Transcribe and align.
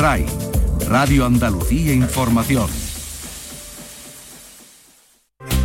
RAI, 0.00 0.24
Radio 0.88 1.26
Andalucía 1.26 1.92
Información. 1.92 2.70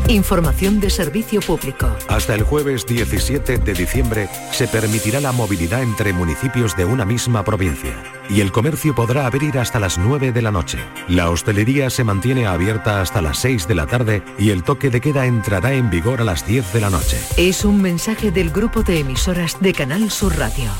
Información 0.09 0.81
de 0.81 0.89
servicio 0.89 1.39
público. 1.39 1.87
Hasta 2.09 2.35
el 2.35 2.43
jueves 2.43 2.85
17 2.85 3.59
de 3.59 3.73
diciembre 3.73 4.27
se 4.51 4.67
permitirá 4.67 5.21
la 5.21 5.31
movilidad 5.31 5.81
entre 5.81 6.11
municipios 6.11 6.75
de 6.75 6.83
una 6.83 7.05
misma 7.05 7.45
provincia 7.45 7.95
y 8.29 8.41
el 8.41 8.51
comercio 8.51 8.93
podrá 8.93 9.25
abrir 9.25 9.57
hasta 9.57 9.79
las 9.79 9.97
9 9.97 10.33
de 10.33 10.41
la 10.41 10.51
noche. 10.51 10.79
La 11.07 11.29
hostelería 11.29 11.89
se 11.89 12.03
mantiene 12.03 12.45
abierta 12.45 12.99
hasta 12.99 13.21
las 13.21 13.37
6 13.37 13.69
de 13.69 13.75
la 13.75 13.87
tarde 13.87 14.21
y 14.37 14.49
el 14.49 14.63
toque 14.63 14.89
de 14.89 14.99
queda 14.99 15.27
entrará 15.27 15.71
en 15.75 15.89
vigor 15.89 16.19
a 16.19 16.25
las 16.25 16.45
10 16.45 16.73
de 16.73 16.81
la 16.81 16.89
noche. 16.89 17.17
Es 17.37 17.63
un 17.63 17.81
mensaje 17.81 18.31
del 18.31 18.49
grupo 18.49 18.83
de 18.83 18.99
emisoras 18.99 19.61
de 19.61 19.71
Canal 19.71 20.11
Sur 20.11 20.37
Radio. 20.37 20.71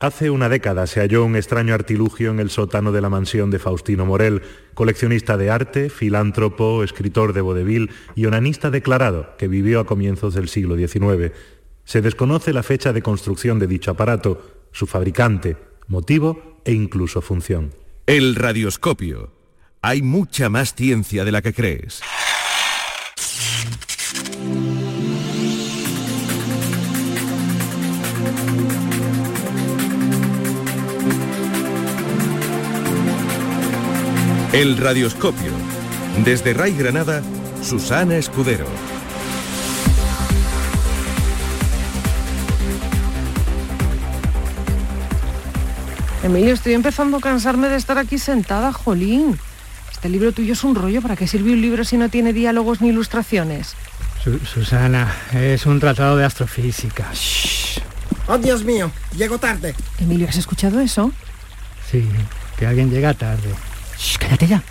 Hace 0.00 0.28
una 0.30 0.48
década 0.48 0.86
se 0.86 1.00
halló 1.00 1.24
un 1.24 1.36
extraño 1.36 1.72
artilugio 1.72 2.30
en 2.30 2.40
el 2.40 2.50
sótano 2.50 2.90
de 2.90 3.00
la 3.00 3.08
mansión 3.08 3.50
de 3.50 3.60
Faustino 3.60 4.04
Morel, 4.04 4.42
coleccionista 4.74 5.36
de 5.36 5.50
arte, 5.50 5.88
filántropo, 5.88 6.82
escritor 6.82 7.32
de 7.32 7.40
vodevil 7.40 7.90
y 8.14 8.26
onanista 8.26 8.70
declarado 8.70 9.36
que 9.38 9.48
vivió 9.48 9.80
a 9.80 9.86
comienzos 9.86 10.34
del 10.34 10.48
siglo 10.48 10.76
XIX. 10.76 11.32
Se 11.84 12.02
desconoce 12.02 12.52
la 12.52 12.62
fecha 12.62 12.92
de 12.92 13.02
construcción 13.02 13.58
de 13.58 13.68
dicho 13.68 13.92
aparato, 13.92 14.42
su 14.72 14.86
fabricante, 14.86 15.56
motivo 15.86 16.60
e 16.64 16.72
incluso 16.72 17.22
función. 17.22 17.72
El 18.06 18.34
radioscopio. 18.34 19.32
Hay 19.80 20.02
mucha 20.02 20.48
más 20.48 20.74
ciencia 20.74 21.24
de 21.24 21.32
la 21.32 21.40
que 21.40 21.54
crees. 21.54 22.02
El 34.54 34.76
Radioscopio. 34.76 35.50
Desde 36.24 36.54
Ray 36.54 36.76
Granada, 36.76 37.22
Susana 37.60 38.14
Escudero. 38.14 38.66
Emilio, 46.22 46.54
estoy 46.54 46.74
empezando 46.74 47.16
a 47.16 47.20
cansarme 47.20 47.68
de 47.68 47.74
estar 47.74 47.98
aquí 47.98 48.16
sentada, 48.16 48.72
jolín. 48.72 49.36
Este 49.90 50.08
libro 50.08 50.30
tuyo 50.30 50.52
es 50.52 50.62
un 50.62 50.76
rollo. 50.76 51.02
¿Para 51.02 51.16
qué 51.16 51.26
sirve 51.26 51.52
un 51.52 51.60
libro 51.60 51.82
si 51.84 51.96
no 51.96 52.08
tiene 52.08 52.32
diálogos 52.32 52.80
ni 52.80 52.90
ilustraciones? 52.90 53.74
Susana, 54.22 55.12
es 55.32 55.66
un 55.66 55.80
tratado 55.80 56.16
de 56.16 56.26
astrofísica. 56.26 57.10
Oh, 58.28 58.38
Dios 58.38 58.62
mío, 58.62 58.92
llego 59.16 59.36
tarde. 59.38 59.74
Emilio, 59.98 60.28
¿has 60.28 60.36
escuchado 60.36 60.78
eso? 60.78 61.10
Sí, 61.90 62.08
que 62.56 62.68
alguien 62.68 62.88
llega 62.88 63.14
tarde. 63.14 63.52
Shh, 63.98 64.18
cállate 64.18 64.46
ya. 64.46 64.62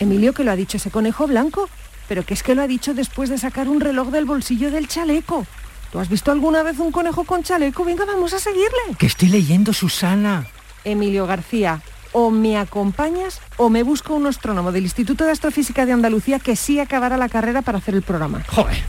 Emilio, 0.00 0.32
que 0.32 0.44
lo 0.44 0.50
ha 0.50 0.56
dicho 0.56 0.76
ese 0.76 0.90
conejo 0.90 1.26
blanco. 1.26 1.68
Pero 2.08 2.24
que 2.24 2.34
es 2.34 2.42
que 2.42 2.54
lo 2.54 2.62
ha 2.62 2.66
dicho 2.66 2.92
después 2.92 3.30
de 3.30 3.38
sacar 3.38 3.68
un 3.68 3.80
reloj 3.80 4.08
del 4.08 4.26
bolsillo 4.26 4.70
del 4.70 4.88
chaleco. 4.88 5.46
¿Tú 5.90 5.98
has 5.98 6.08
visto 6.08 6.32
alguna 6.32 6.62
vez 6.62 6.78
un 6.78 6.92
conejo 6.92 7.24
con 7.24 7.42
chaleco? 7.42 7.84
Venga, 7.84 8.04
vamos 8.04 8.32
a 8.34 8.38
seguirle. 8.38 8.96
Que 8.98 9.06
estoy 9.06 9.28
leyendo, 9.28 9.72
Susana. 9.72 10.46
Emilio 10.84 11.26
García, 11.26 11.80
o 12.12 12.30
me 12.30 12.58
acompañas 12.58 13.40
o 13.56 13.70
me 13.70 13.82
busco 13.82 14.14
un 14.14 14.26
astrónomo 14.26 14.70
del 14.70 14.84
Instituto 14.84 15.24
de 15.24 15.32
Astrofísica 15.32 15.86
de 15.86 15.92
Andalucía 15.92 16.38
que 16.38 16.56
sí 16.56 16.78
acabará 16.78 17.16
la 17.16 17.28
carrera 17.28 17.62
para 17.62 17.78
hacer 17.78 17.94
el 17.94 18.02
programa. 18.02 18.42
Joder. 18.48 18.82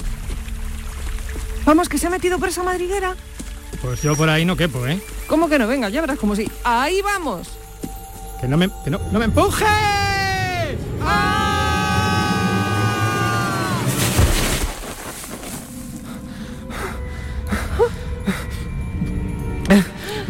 Vamos, 1.63 1.87
que 1.87 1.97
se 1.97 2.07
ha 2.07 2.09
metido 2.09 2.37
por 2.37 2.49
esa 2.49 2.63
madriguera. 2.63 3.15
Pues 3.81 4.01
yo 4.01 4.15
por 4.15 4.29
ahí 4.29 4.45
no 4.45 4.57
quepo, 4.57 4.85
¿eh? 4.87 5.01
¿Cómo 5.27 5.47
que 5.47 5.57
no? 5.57 5.67
Venga, 5.67 5.89
ya 5.89 6.01
verás 6.01 6.19
como 6.19 6.35
si... 6.35 6.49
¡Ahí 6.63 7.01
vamos! 7.01 7.49
Que 8.39 8.47
no 8.47 8.57
me, 8.57 8.69
que 8.83 8.89
no, 8.89 8.99
no 9.11 9.19
me 9.19 9.25
empuje. 9.25 9.65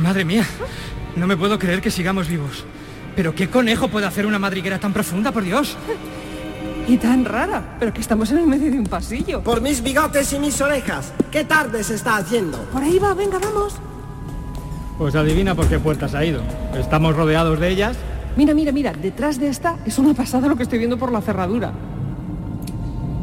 Madre 0.06 0.24
mía, 0.24 0.46
no 1.16 1.26
me 1.26 1.36
puedo 1.36 1.58
creer 1.58 1.82
que 1.82 1.90
sigamos 1.90 2.28
vivos. 2.28 2.64
Pero 3.16 3.34
¿qué 3.34 3.50
conejo 3.50 3.88
puede 3.88 4.06
hacer 4.06 4.28
una 4.28 4.38
madriguera 4.38 4.78
tan 4.80 4.94
profunda, 4.94 5.32
por 5.32 5.44
Dios? 5.44 5.76
Y 6.88 6.98
tan 6.98 7.26
rara, 7.26 7.78
pero 7.80 7.92
que 7.92 8.02
estamos 8.02 8.30
en 8.30 8.38
el 8.38 8.46
medio 8.46 8.72
de 8.72 8.78
un 8.78 8.86
pasillo. 8.86 9.42
Por 9.42 9.62
mis 9.62 9.82
bigotes 9.82 10.32
y 10.34 10.38
mis 10.38 10.62
orejas. 10.62 11.12
¿Qué 11.32 11.44
tarde 11.44 11.84
se 11.84 11.96
está 11.96 12.18
haciendo? 12.18 12.60
Por 12.66 12.84
ahí 12.84 13.00
va, 13.00 13.16
venga, 13.16 13.40
vamos. 13.40 13.76
Pues 14.98 15.16
adivina 15.16 15.56
por 15.56 15.68
qué 15.68 15.80
puertas 15.80 16.14
ha 16.16 16.24
ido. 16.24 16.42
Estamos 16.78 17.16
rodeados 17.16 17.60
de 17.60 17.70
ellas. 17.70 17.98
Mira, 18.38 18.54
mira, 18.54 18.72
mira, 18.72 18.94
detrás 18.94 19.40
de 19.40 19.48
esta 19.48 19.78
es 19.86 19.98
una 20.00 20.14
pasada 20.14 20.48
lo 20.48 20.56
que 20.56 20.64
estoy 20.64 20.80
viendo 20.80 20.98
por 20.98 21.12
la 21.12 21.22
cerradura. 21.22 21.72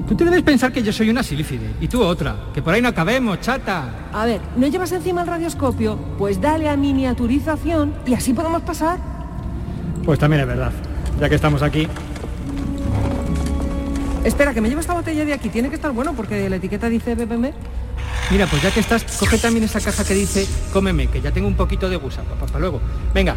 Tú 0.09 0.17
te 0.17 0.25
debes 0.25 0.43
pensar 0.43 0.73
que 0.73 0.83
yo 0.83 0.93
soy 0.93 1.09
una 1.09 1.23
silífide 1.23 1.71
y 1.81 1.89
tú 1.89 2.03
otra, 2.03 2.37
que 2.53 2.61
por 2.61 2.75
ahí 2.75 2.83
no 2.83 2.89
acabemos, 2.89 3.41
chata. 3.41 4.11
A 4.13 4.27
ver, 4.27 4.41
¿no 4.57 4.67
llevas 4.67 4.93
encima 4.93 5.23
el 5.23 5.27
radioscopio? 5.27 5.97
Pues 6.19 6.41
dale 6.41 6.69
a 6.69 6.77
miniaturización 6.77 7.95
y 8.05 8.15
así 8.15 8.35
podemos 8.35 8.63
pasar. 8.63 8.99
Pues 10.05 10.19
también 10.19 10.43
es 10.43 10.49
verdad. 10.49 10.73
Ya 11.19 11.29
que 11.29 11.37
estamos 11.37 11.63
aquí, 11.63 11.87
Espera, 14.25 14.55
que 14.55 14.61
me 14.61 14.69
llevo 14.69 14.81
esta 14.81 14.95
botella 14.95 15.25
de 15.25 15.33
aquí. 15.33 15.49
Tiene 15.49 15.69
que 15.69 15.75
estar 15.75 15.91
bueno 15.91 16.13
porque 16.13 16.49
la 16.49 16.57
etiqueta 16.57 16.89
dice 16.89 17.15
bébeme. 17.17 17.53
Mira, 18.33 18.47
pues 18.47 18.63
ya 18.63 18.71
que 18.71 18.81
estás, 18.81 19.05
coge 19.21 19.37
también 19.37 19.65
esa 19.65 19.79
caja 19.79 20.05
que 20.05 20.15
dice 20.15 20.49
cómeme, 20.73 21.07
que 21.09 21.21
ya 21.21 21.31
tengo 21.31 21.47
un 21.47 21.55
poquito 21.55 21.91
de 21.91 21.97
gusa, 21.97 22.23
para 22.23 22.59
luego. 22.59 22.81
Venga, 23.13 23.37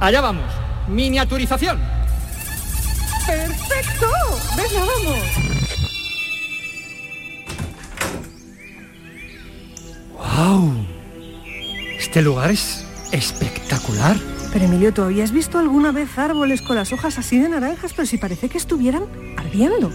allá 0.00 0.20
vamos. 0.20 0.52
Miniaturización. 0.88 1.78
¡Perfecto! 3.24 4.08
Venga, 4.56 4.84
vamos. 4.84 5.18
¡Wow! 10.18 10.86
Este 11.96 12.20
lugar 12.20 12.50
es 12.50 12.84
espectacular. 13.12 14.16
Pero 14.52 14.64
Emilio, 14.64 14.92
¿tú 14.92 15.02
habías 15.02 15.30
visto 15.30 15.60
alguna 15.60 15.92
vez 15.92 16.18
árboles 16.18 16.62
con 16.62 16.74
las 16.74 16.92
hojas 16.92 17.16
así 17.16 17.38
de 17.38 17.48
naranjas, 17.48 17.92
pero 17.94 18.06
si 18.06 18.18
parece 18.18 18.48
que 18.48 18.58
estuvieran 18.58 19.04
ardiendo? 19.36 19.92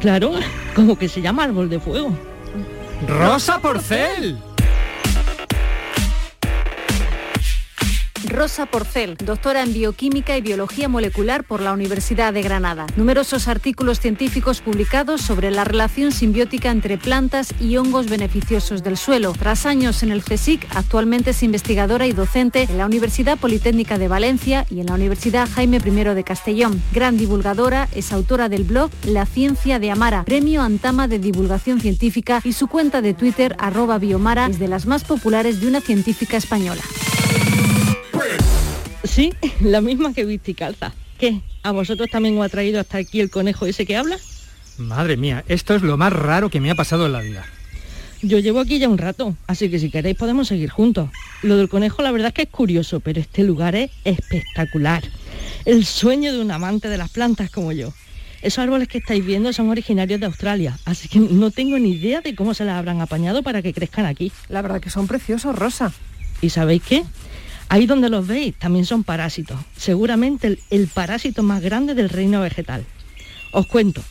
Claro, 0.00 0.32
como 0.74 0.98
que 0.98 1.08
se 1.08 1.22
llama 1.22 1.44
árbol 1.44 1.70
de 1.70 1.80
fuego. 1.80 2.35
¡Rosa 3.04 3.60
Porcel! 3.60 4.38
Rosa 8.28 8.66
Porcel, 8.66 9.16
doctora 9.16 9.62
en 9.62 9.72
bioquímica 9.72 10.36
y 10.36 10.40
biología 10.40 10.88
molecular 10.88 11.44
por 11.44 11.60
la 11.60 11.72
Universidad 11.72 12.32
de 12.32 12.42
Granada. 12.42 12.86
Numerosos 12.96 13.48
artículos 13.48 14.00
científicos 14.00 14.60
publicados 14.60 15.20
sobre 15.20 15.50
la 15.50 15.64
relación 15.64 16.12
simbiótica 16.12 16.70
entre 16.70 16.98
plantas 16.98 17.54
y 17.60 17.76
hongos 17.76 18.08
beneficiosos 18.08 18.82
del 18.82 18.96
suelo. 18.96 19.32
Tras 19.32 19.66
años 19.66 20.02
en 20.02 20.10
el 20.10 20.22
CSIC, 20.22 20.66
actualmente 20.74 21.30
es 21.30 21.42
investigadora 21.42 22.06
y 22.06 22.12
docente 22.12 22.62
en 22.62 22.78
la 22.78 22.86
Universidad 22.86 23.38
Politécnica 23.38 23.98
de 23.98 24.08
Valencia 24.08 24.66
y 24.70 24.80
en 24.80 24.86
la 24.86 24.94
Universidad 24.94 25.48
Jaime 25.54 25.78
I 25.78 26.14
de 26.14 26.24
Castellón. 26.24 26.82
Gran 26.92 27.16
divulgadora, 27.16 27.88
es 27.94 28.12
autora 28.12 28.48
del 28.48 28.64
blog 28.64 28.90
La 29.04 29.26
Ciencia 29.26 29.78
de 29.78 29.90
Amara, 29.90 30.24
premio 30.24 30.62
Antama 30.62 31.08
de 31.08 31.18
Divulgación 31.18 31.80
Científica 31.80 32.40
y 32.44 32.52
su 32.52 32.66
cuenta 32.66 33.02
de 33.02 33.14
Twitter 33.14 33.56
arroba 33.58 33.98
biomara 33.98 34.46
es 34.46 34.58
de 34.58 34.68
las 34.68 34.86
más 34.86 35.04
populares 35.04 35.60
de 35.60 35.68
una 35.68 35.80
científica 35.80 36.36
española. 36.36 36.82
Sí, 39.04 39.32
la 39.60 39.80
misma 39.80 40.12
que 40.12 40.24
viste 40.24 40.50
y 40.50 40.54
calza. 40.54 40.92
¿Qué? 41.18 41.40
¿A 41.62 41.70
vosotros 41.70 42.10
también 42.10 42.38
os 42.38 42.44
ha 42.44 42.48
traído 42.48 42.80
hasta 42.80 42.98
aquí 42.98 43.20
el 43.20 43.30
conejo 43.30 43.66
ese 43.66 43.86
que 43.86 43.96
habla? 43.96 44.18
Madre 44.78 45.16
mía, 45.16 45.44
esto 45.48 45.74
es 45.74 45.82
lo 45.82 45.96
más 45.96 46.12
raro 46.12 46.50
que 46.50 46.60
me 46.60 46.70
ha 46.70 46.74
pasado 46.74 47.06
en 47.06 47.12
la 47.12 47.20
vida. 47.20 47.44
Yo 48.22 48.38
llevo 48.38 48.60
aquí 48.60 48.78
ya 48.78 48.88
un 48.88 48.98
rato, 48.98 49.36
así 49.46 49.70
que 49.70 49.78
si 49.78 49.90
queréis 49.90 50.16
podemos 50.16 50.48
seguir 50.48 50.70
juntos. 50.70 51.10
Lo 51.42 51.56
del 51.56 51.68
conejo 51.68 52.02
la 52.02 52.10
verdad 52.10 52.28
es 52.28 52.34
que 52.34 52.42
es 52.42 52.48
curioso, 52.48 53.00
pero 53.00 53.20
este 53.20 53.44
lugar 53.44 53.74
es 53.74 53.90
espectacular. 54.04 55.02
El 55.64 55.84
sueño 55.84 56.32
de 56.32 56.40
un 56.40 56.50
amante 56.50 56.88
de 56.88 56.98
las 56.98 57.10
plantas 57.10 57.50
como 57.50 57.72
yo. 57.72 57.92
Esos 58.42 58.58
árboles 58.58 58.88
que 58.88 58.98
estáis 58.98 59.24
viendo 59.24 59.52
son 59.52 59.70
originarios 59.70 60.20
de 60.20 60.26
Australia, 60.26 60.78
así 60.84 61.08
que 61.08 61.18
no 61.18 61.50
tengo 61.50 61.78
ni 61.78 61.92
idea 61.92 62.20
de 62.20 62.34
cómo 62.34 62.52
se 62.52 62.64
las 62.64 62.76
habrán 62.76 63.00
apañado 63.00 63.42
para 63.42 63.62
que 63.62 63.72
crezcan 63.72 64.06
aquí. 64.06 64.30
La 64.48 64.62
verdad 64.62 64.80
que 64.80 64.90
son 64.90 65.06
preciosos, 65.06 65.56
Rosa. 65.56 65.92
¿Y 66.42 66.50
sabéis 66.50 66.82
qué? 66.82 67.04
Ahí 67.68 67.86
donde 67.86 68.08
los 68.08 68.26
veis 68.26 68.54
también 68.56 68.86
son 68.86 69.04
parásitos, 69.04 69.58
seguramente 69.76 70.46
el, 70.46 70.60
el 70.70 70.86
parásito 70.86 71.42
más 71.42 71.62
grande 71.62 71.94
del 71.94 72.08
reino 72.08 72.40
vegetal. 72.40 72.84
Os 73.52 73.66
cuento, 73.66 74.02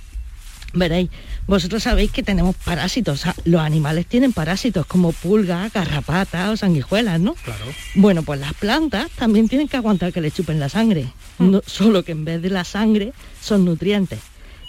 veréis, 0.73 1.09
vosotros 1.47 1.83
sabéis 1.83 2.11
que 2.11 2.23
tenemos 2.23 2.55
parásitos, 2.55 3.19
o 3.19 3.23
sea, 3.23 3.35
los 3.45 3.61
animales 3.61 4.07
tienen 4.07 4.33
parásitos 4.33 4.85
como 4.85 5.13
pulgas, 5.13 5.71
garrapatas 5.71 6.49
o 6.49 6.57
sanguijuelas, 6.57 7.19
¿no? 7.19 7.35
Claro. 7.35 7.65
Bueno, 7.95 8.23
pues 8.23 8.39
las 8.39 8.53
plantas 8.53 9.09
también 9.11 9.47
tienen 9.47 9.67
que 9.67 9.77
aguantar 9.77 10.11
que 10.11 10.21
le 10.21 10.31
chupen 10.31 10.59
la 10.59 10.69
sangre, 10.69 11.07
no, 11.39 11.61
solo 11.65 12.03
que 12.03 12.11
en 12.11 12.25
vez 12.25 12.41
de 12.41 12.49
la 12.49 12.63
sangre 12.63 13.13
son 13.41 13.63
nutrientes. 13.65 14.19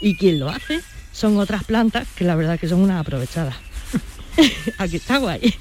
Y 0.01 0.17
quien 0.17 0.39
lo 0.39 0.51
hace 0.51 0.81
son 1.13 1.39
otras 1.39 1.65
plantas 1.65 2.07
que 2.15 2.25
la 2.25 2.37
verdad 2.37 2.61
que 2.61 2.69
son 2.69 2.81
unas 2.81 3.01
aprovechadas. 3.01 3.57
Aquí 4.79 4.97
está 4.97 5.19
guay. 5.19 5.55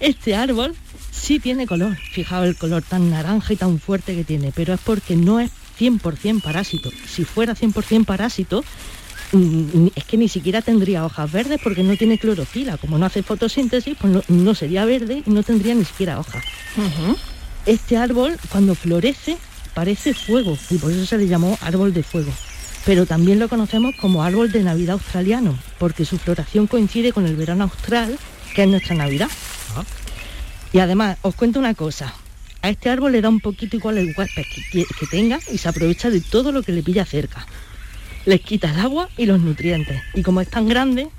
Este 0.00 0.34
árbol 0.34 0.74
Sí 1.14 1.38
tiene 1.38 1.66
color, 1.66 1.96
fijaos 1.96 2.46
el 2.46 2.56
color 2.56 2.82
tan 2.82 3.10
naranja 3.10 3.52
y 3.52 3.56
tan 3.56 3.78
fuerte 3.78 4.14
que 4.14 4.24
tiene, 4.24 4.52
pero 4.54 4.74
es 4.74 4.80
porque 4.80 5.16
no 5.16 5.40
es 5.40 5.50
100% 5.78 6.42
parásito. 6.42 6.90
Si 7.08 7.24
fuera 7.24 7.54
100% 7.54 8.04
parásito, 8.04 8.64
mm, 9.32 9.88
es 9.94 10.04
que 10.04 10.16
ni 10.16 10.28
siquiera 10.28 10.60
tendría 10.60 11.04
hojas 11.04 11.30
verdes 11.30 11.60
porque 11.62 11.82
no 11.82 11.96
tiene 11.96 12.18
clorofila. 12.18 12.76
Como 12.76 12.98
no 12.98 13.06
hace 13.06 13.22
fotosíntesis, 13.22 13.96
pues 13.98 14.28
no, 14.28 14.54
sería 14.54 14.84
verde 14.84 15.22
y 15.24 15.30
no 15.30 15.42
tendría 15.42 15.74
ni 15.74 15.84
siquiera 15.84 16.18
hojas. 16.18 16.44
Este 17.64 17.96
árbol, 17.96 18.36
cuando 18.50 18.74
florece, 18.74 19.38
parece 19.72 20.14
fuego 20.14 20.58
y 20.68 20.76
por 20.76 20.92
eso 20.92 21.06
se 21.06 21.16
le 21.16 21.26
llamó 21.26 21.56
árbol 21.62 21.94
de 21.94 22.02
fuego. 22.02 22.32
Pero 22.84 23.06
también 23.06 23.38
lo 23.38 23.48
conocemos 23.48 23.94
como 23.98 24.22
árbol 24.22 24.52
de 24.52 24.62
Navidad 24.62 24.94
australiano, 24.94 25.58
porque 25.78 26.04
su 26.04 26.18
floración 26.18 26.66
coincide 26.66 27.12
con 27.12 27.24
el 27.26 27.34
verano 27.34 27.64
austral, 27.64 28.18
que 28.54 28.64
es 28.64 28.68
nuestra 28.68 28.94
Navidad. 28.94 29.28
Y 30.74 30.80
además, 30.80 31.18
os 31.22 31.36
cuento 31.36 31.60
una 31.60 31.74
cosa, 31.74 32.12
a 32.60 32.68
este 32.68 32.90
árbol 32.90 33.12
le 33.12 33.20
da 33.20 33.28
un 33.28 33.38
poquito 33.38 33.76
igual 33.76 33.96
el 33.96 34.12
huésped 34.18 34.42
que, 34.72 34.84
que 34.84 35.06
tenga 35.06 35.38
y 35.52 35.58
se 35.58 35.68
aprovecha 35.68 36.10
de 36.10 36.20
todo 36.20 36.50
lo 36.50 36.64
que 36.64 36.72
le 36.72 36.82
pilla 36.82 37.04
cerca. 37.04 37.46
Les 38.26 38.40
quita 38.40 38.72
el 38.72 38.80
agua 38.80 39.08
y 39.16 39.26
los 39.26 39.40
nutrientes. 39.40 40.02
Y 40.14 40.22
como 40.22 40.40
es 40.40 40.48
tan 40.48 40.68
grande, 40.68 41.10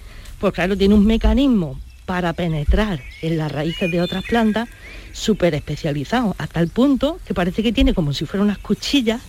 pues 0.41 0.51
claro, 0.51 0.75
tiene 0.77 0.93
un 0.93 1.05
mecanismo 1.05 1.79
para 2.05 2.33
penetrar 2.33 3.01
en 3.21 3.37
las 3.37 3.49
raíces 3.49 3.89
de 3.89 4.01
otras 4.01 4.25
plantas 4.25 4.67
súper 5.13 5.55
especializado, 5.55 6.35
hasta 6.37 6.59
el 6.59 6.67
punto 6.67 7.21
que 7.25 7.33
parece 7.33 7.63
que 7.63 7.71
tiene 7.71 7.93
como 7.93 8.11
si 8.11 8.25
fueran 8.25 8.47
unas 8.47 8.57
cuchillas 8.57 9.21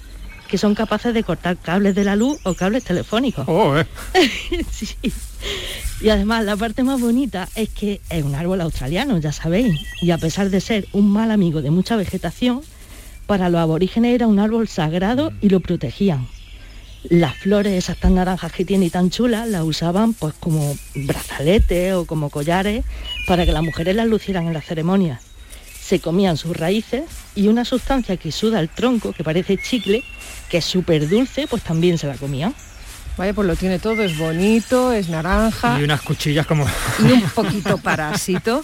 que 0.49 0.58
son 0.58 0.75
capaces 0.75 1.14
de 1.14 1.23
cortar 1.23 1.56
cables 1.56 1.94
de 1.94 2.02
la 2.02 2.17
luz 2.17 2.40
o 2.43 2.55
cables 2.55 2.82
telefónicos. 2.82 3.44
Oh, 3.46 3.78
eh. 3.78 3.87
sí. 4.73 4.88
Y 6.01 6.11
además 6.11 6.45
la 6.45 6.57
parte 6.57 6.83
más 6.83 7.01
bonita 7.01 7.49
es 7.55 7.71
que 7.71 8.01
es 8.11 8.23
un 8.23 8.35
árbol 8.35 8.61
australiano, 8.61 9.19
ya 9.19 9.33
sabéis, 9.33 9.81
y 10.03 10.11
a 10.11 10.19
pesar 10.19 10.51
de 10.51 10.61
ser 10.61 10.87
un 10.93 11.11
mal 11.11 11.31
amigo 11.31 11.63
de 11.63 11.71
mucha 11.71 11.97
vegetación, 11.97 12.61
para 13.27 13.49
los 13.49 13.61
aborígenes 13.61 14.15
era 14.15 14.27
un 14.27 14.39
árbol 14.39 14.69
sagrado 14.69 15.33
y 15.41 15.49
lo 15.49 15.61
protegían. 15.61 16.29
Las 17.09 17.37
flores, 17.37 17.73
esas 17.73 17.99
tan 17.99 18.17
naranjas 18.17 18.53
que 18.53 18.65
tiene 18.65 18.87
y 18.87 18.91
tan 18.91 19.11
chulas, 19.11 19.49
las 19.49 19.63
usaban 19.63 20.13
pues 20.13 20.35
como 20.39 20.77
brazaletes 20.95 21.95
o 21.95 22.05
como 22.05 22.31
collares 22.31 22.85
para 23.27 23.47
que 23.47 23.53
las 23.53 23.63
mujeres 23.63 23.97
las 23.97 24.07
lucieran 24.07 24.47
en 24.47 24.53
las 24.53 24.65
ceremonias. 24.65 25.23
Se 25.81 26.01
comían 26.01 26.37
sus 26.37 26.57
raíces 26.57 27.05
y 27.35 27.49
una 27.49 27.65
sustancia 27.65 28.17
que 28.17 28.33
suda 28.33 28.61
el 28.61 28.69
tronco, 28.69 29.13
que 29.13 29.25
parece 29.25 29.57
chicle, 29.57 30.03
que 30.51 30.59
es 30.59 30.65
súper 30.65 31.09
dulce, 31.09 31.47
pues 31.47 31.63
también 31.63 31.97
se 31.97 32.09
la 32.09 32.17
comían. 32.17 32.55
Vaya, 33.17 33.33
pues 33.33 33.49
lo 33.49 33.57
tiene 33.57 33.79
todo, 33.79 34.03
es 34.03 34.19
bonito, 34.19 34.93
es 34.93 35.09
naranja. 35.09 35.81
Y 35.81 35.85
unas 35.85 36.03
cuchillas 36.03 36.47
como... 36.47 36.67
Y 36.99 37.13
un 37.13 37.31
poquito 37.31 37.79
parásito. 37.79 38.63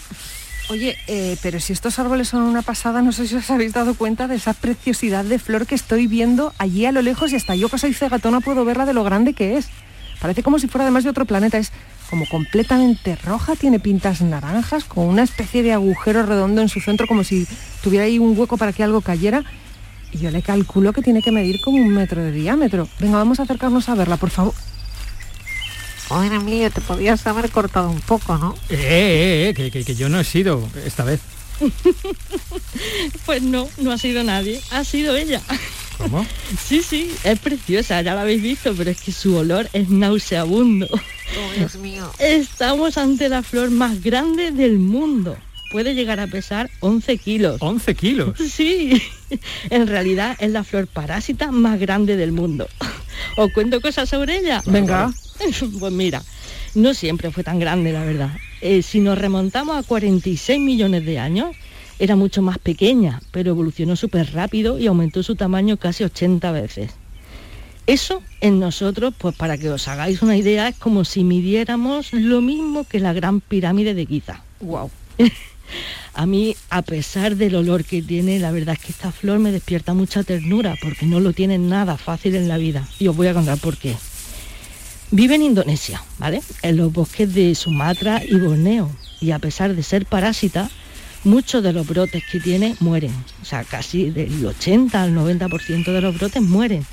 Oye, 0.69 0.97
eh, 1.07 1.37
pero 1.43 1.59
si 1.59 1.73
estos 1.73 1.99
árboles 1.99 2.29
son 2.29 2.43
una 2.43 2.63
pasada, 2.63 3.03
no 3.03 3.13
sé 3.13 3.27
si 3.27 3.35
os 3.35 3.51
habéis 3.51 3.73
dado 3.73 3.95
cuenta 3.95 4.29
de 4.29 4.37
esa 4.37 4.55
preciosidad 4.55 5.25
de 5.25 5.39
flor 5.39 5.67
que 5.67 5.75
estoy 5.75 6.07
viendo 6.07 6.55
allí 6.59 6.87
a 6.87 6.93
lo 6.93 7.03
lejos 7.03 7.33
y 7.33 7.37
hasta 7.37 7.55
yo 7.55 7.69
que 7.69 7.79
soy 7.79 7.95
cegatona 7.95 8.41
puedo 8.41 8.65
verla 8.65 8.87
de 8.87 8.93
lo 8.93 9.05
grande 9.05 9.33
que 9.33 9.57
es. 9.57 9.69
Parece 10.21 10.43
como 10.43 10.59
si 10.59 10.69
fuera 10.69 10.85
además 10.85 11.05
de 11.05 11.11
otro 11.11 11.25
planeta, 11.25 11.59
es 11.59 11.73
como 12.09 12.27
completamente 12.29 13.17
roja, 13.17 13.57
tiene 13.57 13.81
pintas 13.81 14.21
naranjas, 14.21 14.85
con 14.85 15.07
una 15.07 15.23
especie 15.25 15.63
de 15.63 15.73
agujero 15.73 16.25
redondo 16.25 16.61
en 16.61 16.69
su 16.69 16.81
centro, 16.81 17.07
como 17.07 17.25
si 17.25 17.47
tuviera 17.83 18.05
ahí 18.05 18.19
un 18.19 18.39
hueco 18.39 18.57
para 18.57 18.73
que 18.73 18.85
algo 18.85 19.01
cayera. 19.01 19.45
Y 20.13 20.19
yo 20.19 20.31
le 20.31 20.43
calculo 20.43 20.93
que 20.93 21.03
tiene 21.03 21.23
que 21.23 21.33
medir 21.33 21.61
como 21.65 21.79
un 21.79 21.89
metro 21.89 22.23
de 22.23 22.33
diámetro. 22.33 22.89
Venga, 23.01 23.17
vamos 23.17 23.41
a 23.41 23.45
acercarnos 23.45 23.89
a 23.89 23.95
verla, 23.95 24.17
por 24.17 24.31
favor. 24.31 24.55
Oye, 26.11 26.35
Emilio, 26.35 26.71
te 26.71 26.83
podías 26.83 27.27
haber 27.27 27.51
cortado 27.51 27.89
un 27.89 28.01
poco, 28.01 28.37
¿no? 28.37 28.55
Eh, 28.69 28.77
eh, 28.77 29.49
eh 29.49 29.71
que, 29.71 29.85
que, 29.85 29.95
yo 29.95 30.11
no 30.11 30.21
he 30.21 30.25
sido 30.25 30.69
esta 30.85 31.05
vez. 31.05 31.21
pues 33.27 33.43
no, 33.43 33.69
no 33.79 33.93
ha 33.93 33.99
sido 33.99 34.23
nadie, 34.23 34.61
ha 34.71 34.85
sido 34.85 35.17
ella. 35.17 35.41
¿Cómo? 35.97 36.27
Sí, 36.63 36.83
sí, 36.83 37.11
es 37.25 37.39
preciosa, 37.39 38.03
ya 38.03 38.15
la 38.15 38.23
habéis 38.23 38.43
visto, 38.43 38.75
pero 38.77 38.91
es 38.91 39.01
que 39.01 39.13
su 39.13 39.37
olor 39.37 39.71
es 39.73 39.89
nauseabundo. 39.89 40.87
Oh, 40.91 41.53
Dios 41.57 41.77
mío. 41.77 42.11
Estamos 42.19 42.99
ante 42.99 43.31
la 43.31 43.43
flor 43.43 43.71
más 43.71 44.03
grande 44.03 44.51
del 44.51 44.79
mundo 44.79 45.37
puede 45.73 45.95
llegar 45.95 46.21
a 46.21 46.27
pesar 46.27 46.71
11 46.81 47.19
kilos. 47.19 47.61
¿11 47.61 47.97
kilos? 47.97 48.39
Sí, 48.53 49.03
en 49.71 49.87
realidad 49.87 50.37
es 50.39 50.51
la 50.51 50.63
flor 50.63 50.87
parásita 50.87 51.51
más 51.51 51.81
grande 51.81 52.17
del 52.17 52.31
mundo. 52.31 52.69
¿Os 53.37 53.51
cuento 53.53 53.81
cosas 53.81 54.09
sobre 54.09 54.39
ella? 54.39 54.63
Venga. 54.67 55.13
Pues 55.81 55.93
mira, 55.93 56.23
no 56.77 56.95
siempre 56.95 57.33
fue 57.33 57.43
tan 57.43 57.59
grande, 57.59 57.91
la 57.93 58.05
verdad. 58.05 58.31
Eh, 58.61 58.83
si 58.83 59.01
nos 59.01 59.19
remontamos 59.19 59.77
a 59.77 59.83
46 59.83 60.61
millones 60.61 61.05
de 61.05 61.19
años, 61.19 61.57
era 61.99 62.15
mucho 62.15 62.43
más 62.43 62.59
pequeña, 62.59 63.21
pero 63.33 63.51
evolucionó 63.51 63.97
súper 63.97 64.33
rápido 64.33 64.79
y 64.79 64.87
aumentó 64.87 65.25
su 65.25 65.35
tamaño 65.35 65.79
casi 65.79 66.05
80 66.05 66.53
veces. 66.53 66.93
Eso 67.89 68.23
en 68.41 68.61
nosotros, 68.61 69.15
pues 69.19 69.35
para 69.35 69.59
que 69.59 69.69
os 69.71 69.89
hagáis 69.89 70.23
una 70.23 70.37
idea, 70.37 70.69
es 70.69 70.77
como 70.77 71.05
si 71.05 71.25
midiéramos 71.25 72.13
lo 72.13 72.41
mismo 72.41 72.85
que 72.85 73.01
la 73.01 73.13
gran 73.13 73.41
pirámide 73.41 73.95
de 73.95 74.07
Giza. 74.07 74.45
Wow. 74.61 74.91
A 76.15 76.27
mí, 76.27 76.55
a 76.69 76.83
pesar 76.83 77.37
del 77.37 77.55
olor 77.55 77.85
que 77.85 78.03
tiene, 78.03 78.39
la 78.39 78.51
verdad 78.51 78.77
es 78.79 78.85
que 78.85 78.93
esta 78.93 79.13
flor 79.13 79.39
me 79.39 79.51
despierta 79.51 79.95
mucha 79.95 80.23
ternura 80.23 80.77
porque 80.83 81.07
no 81.07 81.21
lo 81.21 81.33
tiene 81.33 81.59
nada 81.59 81.97
fácil 81.97 82.35
en 82.35 82.49
la 82.49 82.59
vida. 82.59 82.87
Y 82.99 83.09
os 83.09 83.17
voy 83.17 83.29
a 83.29 83.35
contar 83.35 83.59
por 83.59 83.77
qué. 83.79 83.97
Vive 85.11 85.35
en 85.35 85.43
Indonesia, 85.43 86.03
¿vale? 86.19 86.43
En 86.63 86.77
los 86.77 86.93
bosques 86.93 87.33
de 87.35 87.55
Sumatra 87.55 88.23
y 88.25 88.35
Borneo. 88.37 88.91
Y 89.21 89.31
a 89.31 89.39
pesar 89.39 89.75
de 89.75 89.83
ser 89.83 90.05
parásita, 90.05 90.71
muchos 91.25 91.63
de 91.63 91.73
los 91.73 91.87
brotes 91.87 92.23
que 92.31 92.41
tiene 92.41 92.77
mueren. 92.81 93.13
O 93.41 93.45
sea, 93.45 93.65
casi 93.65 94.11
del 94.11 94.45
80 94.45 95.03
al 95.03 95.15
90% 95.15 95.93
de 95.93 96.01
los 96.01 96.19
brotes 96.19 96.43
mueren. 96.43 96.85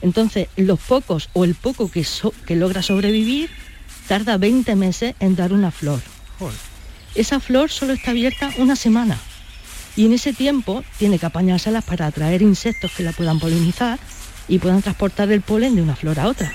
Entonces, 0.00 0.48
los 0.56 0.80
pocos 0.80 1.28
o 1.34 1.44
el 1.44 1.54
poco 1.54 1.90
que, 1.90 2.06
que 2.46 2.56
logra 2.56 2.82
sobrevivir 2.82 3.50
tarda 4.08 4.36
20 4.38 4.76
meses 4.76 5.14
en 5.20 5.36
dar 5.36 5.52
una 5.52 5.70
flor 5.70 6.00
esa 7.14 7.40
flor 7.40 7.70
solo 7.70 7.92
está 7.92 8.10
abierta 8.10 8.50
una 8.58 8.76
semana 8.76 9.18
y 9.96 10.06
en 10.06 10.12
ese 10.12 10.32
tiempo 10.32 10.84
tiene 10.98 11.18
que 11.18 11.26
apañárselas 11.26 11.84
para 11.84 12.06
atraer 12.06 12.42
insectos 12.42 12.92
que 12.92 13.02
la 13.02 13.12
puedan 13.12 13.38
polinizar 13.38 13.98
y 14.48 14.58
puedan 14.58 14.82
transportar 14.82 15.30
el 15.30 15.42
polen 15.42 15.76
de 15.76 15.82
una 15.82 15.96
flor 15.96 16.18
a 16.18 16.28
otra. 16.28 16.50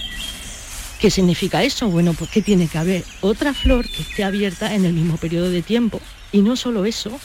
¿Qué 0.99 1.11
significa 1.11 1.63
eso? 1.63 1.89
Bueno, 1.89 2.13
pues 2.13 2.31
que 2.31 2.41
tiene 2.41 2.67
que 2.67 2.77
haber 2.77 3.03
otra 3.21 3.53
flor 3.53 3.87
que 3.87 4.01
esté 4.01 4.23
abierta 4.23 4.73
en 4.73 4.83
el 4.83 4.93
mismo 4.93 5.17
periodo 5.17 5.49
de 5.51 5.61
tiempo. 5.61 6.01
Y 6.31 6.41
no 6.41 6.55
solo 6.55 6.85
eso, 6.85 7.19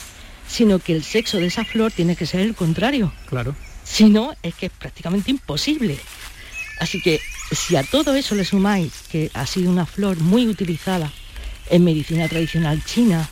sino 0.46 0.78
que 0.78 0.94
el 0.94 1.02
sexo 1.02 1.38
de 1.38 1.46
esa 1.46 1.64
flor 1.64 1.90
tiene 1.90 2.14
que 2.14 2.26
ser 2.26 2.40
el 2.40 2.54
contrario. 2.54 3.12
Claro. 3.26 3.56
Si 3.82 4.04
no, 4.10 4.34
es 4.42 4.54
que 4.54 4.66
es 4.66 4.72
prácticamente 4.72 5.30
imposible. 5.30 5.98
Así 6.80 7.00
que 7.00 7.20
si 7.50 7.76
a 7.76 7.82
todo 7.82 8.14
eso 8.14 8.34
le 8.34 8.44
sumáis 8.44 8.92
que 9.10 9.30
ha 9.32 9.46
sido 9.46 9.70
una 9.70 9.86
flor 9.86 10.20
muy 10.20 10.46
utilizada 10.46 11.10
en 11.72 11.84
medicina 11.84 12.28
tradicional 12.28 12.84
china 12.84 13.28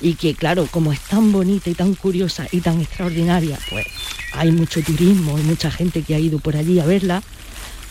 y 0.00 0.14
que 0.14 0.34
claro, 0.34 0.68
como 0.70 0.92
es 0.92 1.00
tan 1.00 1.32
bonita 1.32 1.70
y 1.70 1.74
tan 1.74 1.94
curiosa 1.94 2.46
y 2.52 2.60
tan 2.60 2.80
extraordinaria, 2.80 3.58
pues 3.70 3.86
hay 4.34 4.52
mucho 4.52 4.80
turismo 4.82 5.38
y 5.38 5.42
mucha 5.42 5.70
gente 5.70 6.02
que 6.02 6.14
ha 6.14 6.18
ido 6.20 6.38
por 6.38 6.56
allí 6.56 6.78
a 6.78 6.84
verla, 6.84 7.22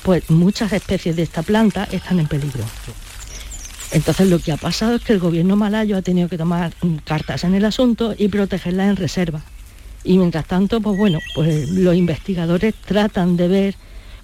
pues 0.04 0.30
muchas 0.30 0.72
especies 0.72 1.16
de 1.16 1.24
esta 1.24 1.42
planta 1.42 1.88
están 1.92 2.20
en 2.20 2.28
peligro. 2.28 2.64
Entonces 3.92 4.30
lo 4.30 4.40
que 4.40 4.52
ha 4.52 4.58
pasado 4.58 4.96
es 4.96 5.02
que 5.02 5.14
el 5.14 5.20
gobierno 5.20 5.56
malayo 5.56 5.98
ha 5.98 6.02
tenido 6.02 6.30
que 6.30 6.38
tomar 6.38 6.74
cartas 7.04 7.44
en 7.44 7.56
el 7.56 7.66
asunto 7.66 8.14
y 8.18 8.28
protegerla 8.28 8.88
en 8.88 8.96
reserva. 8.96 9.42
Y 10.04 10.18
mientras 10.18 10.46
tanto, 10.46 10.80
pues 10.80 10.96
bueno, 10.96 11.20
pues 11.36 11.70
los 11.70 11.96
investigadores 11.96 12.76
tratan 12.86 13.36
de 13.36 13.48
ver 13.48 13.76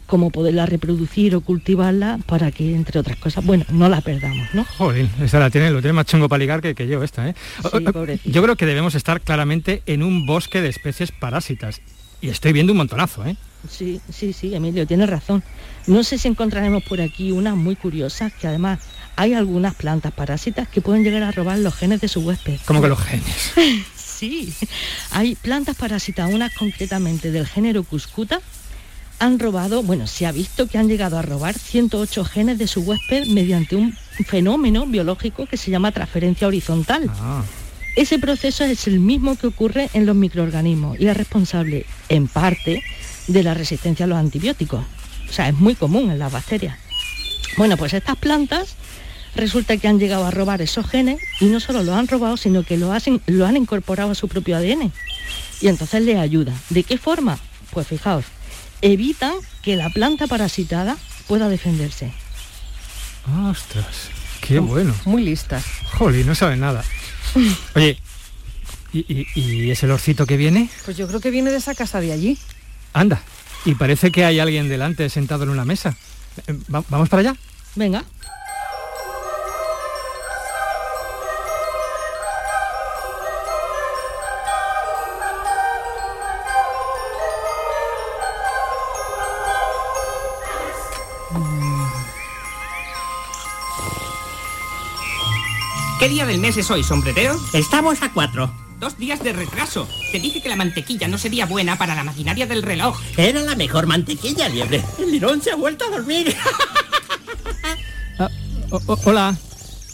cómo 0.05 0.29
poderla 0.29 0.65
reproducir 0.65 1.35
o 1.35 1.41
cultivarla 1.41 2.19
para 2.25 2.51
que, 2.51 2.73
entre 2.73 2.99
otras 2.99 3.17
cosas, 3.17 3.45
bueno, 3.45 3.65
no 3.69 3.89
la 3.89 4.01
perdamos, 4.01 4.47
¿no? 4.53 4.65
Joder, 4.77 5.07
esta 5.21 5.39
la 5.39 5.49
tiene, 5.49 5.71
lo 5.71 5.81
tiene 5.81 5.93
más 5.93 6.05
chungo 6.05 6.29
para 6.29 6.39
ligar 6.39 6.61
que, 6.61 6.75
que 6.75 6.87
yo 6.87 7.03
esta, 7.03 7.29
¿eh? 7.29 7.35
yo 8.25 8.43
creo 8.43 8.55
que 8.55 8.65
debemos 8.65 8.95
estar 8.95 9.21
claramente 9.21 9.81
en 9.85 10.03
un 10.03 10.25
bosque 10.25 10.61
de 10.61 10.69
especies 10.69 11.11
parásitas. 11.11 11.81
Y 12.21 12.29
estoy 12.29 12.53
viendo 12.53 12.71
un 12.71 12.77
montonazo, 12.77 13.25
¿eh? 13.25 13.35
Sí, 13.69 13.99
sí, 14.09 14.33
sí, 14.33 14.55
Emilio, 14.55 14.85
tienes 14.85 15.09
razón. 15.09 15.43
No 15.87 16.03
sé 16.03 16.17
si 16.17 16.27
encontraremos 16.27 16.83
por 16.83 17.01
aquí 17.01 17.31
unas 17.31 17.55
muy 17.55 17.75
curiosas, 17.75 18.31
que 18.33 18.47
además 18.47 18.79
hay 19.15 19.33
algunas 19.33 19.75
plantas 19.75 20.11
parásitas 20.13 20.67
que 20.67 20.81
pueden 20.81 21.03
llegar 21.03 21.23
a 21.23 21.31
robar 21.31 21.59
los 21.59 21.75
genes 21.75 22.01
de 22.01 22.07
su 22.07 22.21
huésped. 22.21 22.59
¿Cómo 22.65 22.81
que 22.81 22.87
los 22.87 22.99
genes? 22.99 23.53
sí, 23.95 24.53
hay 25.11 25.35
plantas 25.35 25.75
parásitas, 25.75 26.31
unas 26.31 26.53
concretamente 26.55 27.31
del 27.31 27.47
género 27.47 27.83
Cuscuta, 27.83 28.41
han 29.23 29.39
robado, 29.39 29.83
bueno, 29.83 30.05
se 30.05 30.25
ha 30.25 30.31
visto 30.31 30.67
que 30.67 30.77
han 30.77 30.87
llegado 30.87 31.17
a 31.17 31.21
robar 31.21 31.57
108 31.57 32.25
genes 32.25 32.57
de 32.57 32.67
su 32.67 32.81
huésped 32.81 33.27
mediante 33.27 33.75
un 33.75 33.95
fenómeno 34.27 34.85
biológico 34.85 35.45
que 35.45 35.57
se 35.57 35.71
llama 35.71 35.91
transferencia 35.91 36.47
horizontal. 36.47 37.09
Ah. 37.19 37.43
Ese 37.95 38.19
proceso 38.19 38.63
es 38.63 38.87
el 38.87 38.99
mismo 38.99 39.35
que 39.35 39.47
ocurre 39.47 39.89
en 39.93 40.05
los 40.05 40.15
microorganismos 40.15 40.99
y 40.99 41.07
es 41.07 41.15
responsable, 41.15 41.85
en 42.09 42.27
parte, 42.27 42.83
de 43.27 43.43
la 43.43 43.53
resistencia 43.53 44.05
a 44.05 44.07
los 44.07 44.17
antibióticos. 44.17 44.83
O 45.29 45.31
sea, 45.31 45.47
es 45.47 45.55
muy 45.55 45.75
común 45.75 46.11
en 46.11 46.19
las 46.19 46.31
bacterias. 46.31 46.77
Bueno, 47.57 47.77
pues 47.77 47.93
estas 47.93 48.17
plantas 48.17 48.75
Resulta 49.35 49.77
que 49.77 49.87
han 49.87 49.99
llegado 49.99 50.25
a 50.25 50.31
robar 50.31 50.61
esos 50.61 50.87
genes 50.87 51.19
y 51.39 51.45
no 51.45 51.59
solo 51.59 51.81
lo 51.81 51.95
han 51.95 52.07
robado, 52.07 52.37
sino 52.37 52.63
que 52.63 52.77
lo, 52.77 52.93
hacen, 52.93 53.19
lo 53.25 53.47
han 53.47 53.57
incorporado 53.57 54.11
a 54.11 54.15
su 54.15 54.27
propio 54.27 54.55
ADN. 54.57 54.91
Y 55.59 55.67
entonces 55.69 56.03
les 56.03 56.17
ayuda. 56.17 56.53
¿De 56.69 56.83
qué 56.83 56.97
forma? 56.97 57.39
Pues 57.71 57.87
fijaos, 57.87 58.25
evitan 58.83 59.33
que 59.63 59.75
la 59.75 59.89
planta 59.89 60.27
parasitada 60.27 60.97
pueda 61.27 61.49
defenderse. 61.49 62.11
Ostras, 63.49 64.09
qué 64.41 64.59
bueno. 64.59 64.93
Muy 65.05 65.23
listas. 65.23 65.63
Jolly, 65.97 66.23
no 66.23 66.35
saben 66.35 66.59
nada. 66.59 66.83
Oye, 67.75 67.97
¿y, 68.91 68.99
y, 68.99 69.27
y 69.39 69.71
ese 69.71 69.85
olorcito 69.85 70.25
que 70.25 70.37
viene? 70.37 70.69
Pues 70.85 70.97
yo 70.97 71.07
creo 71.07 71.19
que 71.21 71.31
viene 71.31 71.49
de 71.51 71.57
esa 71.57 71.73
casa 71.73 72.01
de 72.01 72.11
allí. 72.11 72.37
Anda, 72.93 73.21
y 73.65 73.75
parece 73.75 74.11
que 74.11 74.25
hay 74.25 74.39
alguien 74.39 74.67
delante 74.69 75.09
sentado 75.09 75.43
en 75.43 75.49
una 75.49 75.65
mesa. 75.65 75.95
Eh, 76.47 76.53
va- 76.73 76.83
¿Vamos 76.89 77.09
para 77.09 77.21
allá? 77.21 77.35
Venga. 77.75 78.03
¿Qué 96.03 96.09
día 96.09 96.25
del 96.25 96.39
mes 96.39 96.57
es 96.57 96.69
hoy, 96.69 96.83
sombrerero? 96.83 97.39
Estamos 97.53 98.01
a 98.01 98.11
cuatro. 98.11 98.53
Dos 98.77 98.97
días 98.97 99.23
de 99.23 99.31
retraso. 99.31 99.87
Te 100.11 100.19
dije 100.19 100.41
que 100.41 100.49
la 100.49 100.57
mantequilla 100.57 101.07
no 101.07 101.17
sería 101.17 101.45
buena 101.45 101.77
para 101.77 101.95
la 101.95 102.03
maquinaria 102.03 102.45
del 102.45 102.61
reloj. 102.61 102.99
Era 103.15 103.39
la 103.39 103.55
mejor 103.55 103.87
mantequilla, 103.87 104.49
liebre. 104.49 104.83
El 104.99 105.13
lirón 105.13 105.41
se 105.41 105.51
ha 105.51 105.55
vuelto 105.55 105.85
a 105.85 105.91
dormir. 105.91 106.35
Ah, 108.19 108.29
o- 108.69 108.81
o- 108.85 108.99
hola. 109.05 109.37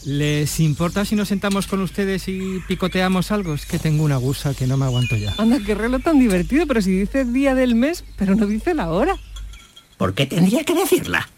¿Les 0.04 0.60
importa 0.60 1.06
si 1.06 1.16
nos 1.16 1.28
sentamos 1.28 1.68
con 1.68 1.80
ustedes 1.84 2.28
y 2.28 2.60
picoteamos 2.68 3.30
algo? 3.30 3.54
Es 3.54 3.68
que 3.68 3.78
tengo 3.78 4.04
una 4.04 4.18
gusa 4.18 4.56
que 4.56 4.66
no 4.66 4.78
me 4.78 4.86
aguanto 4.86 5.16
ya. 5.16 5.36
Anda, 5.38 5.60
qué 5.64 5.76
reloj 5.76 6.02
tan 6.02 6.18
divertido, 6.18 6.66
pero 6.66 6.82
si 6.82 6.90
dice 6.90 7.24
día 7.24 7.54
del 7.54 7.76
mes, 7.76 8.04
pero 8.18 8.34
no 8.34 8.48
dice 8.48 8.74
la 8.74 8.90
hora. 8.90 9.16
¿Por 9.98 10.16
qué 10.16 10.26
tendría 10.26 10.64
que 10.64 10.74
decirla? 10.74 11.30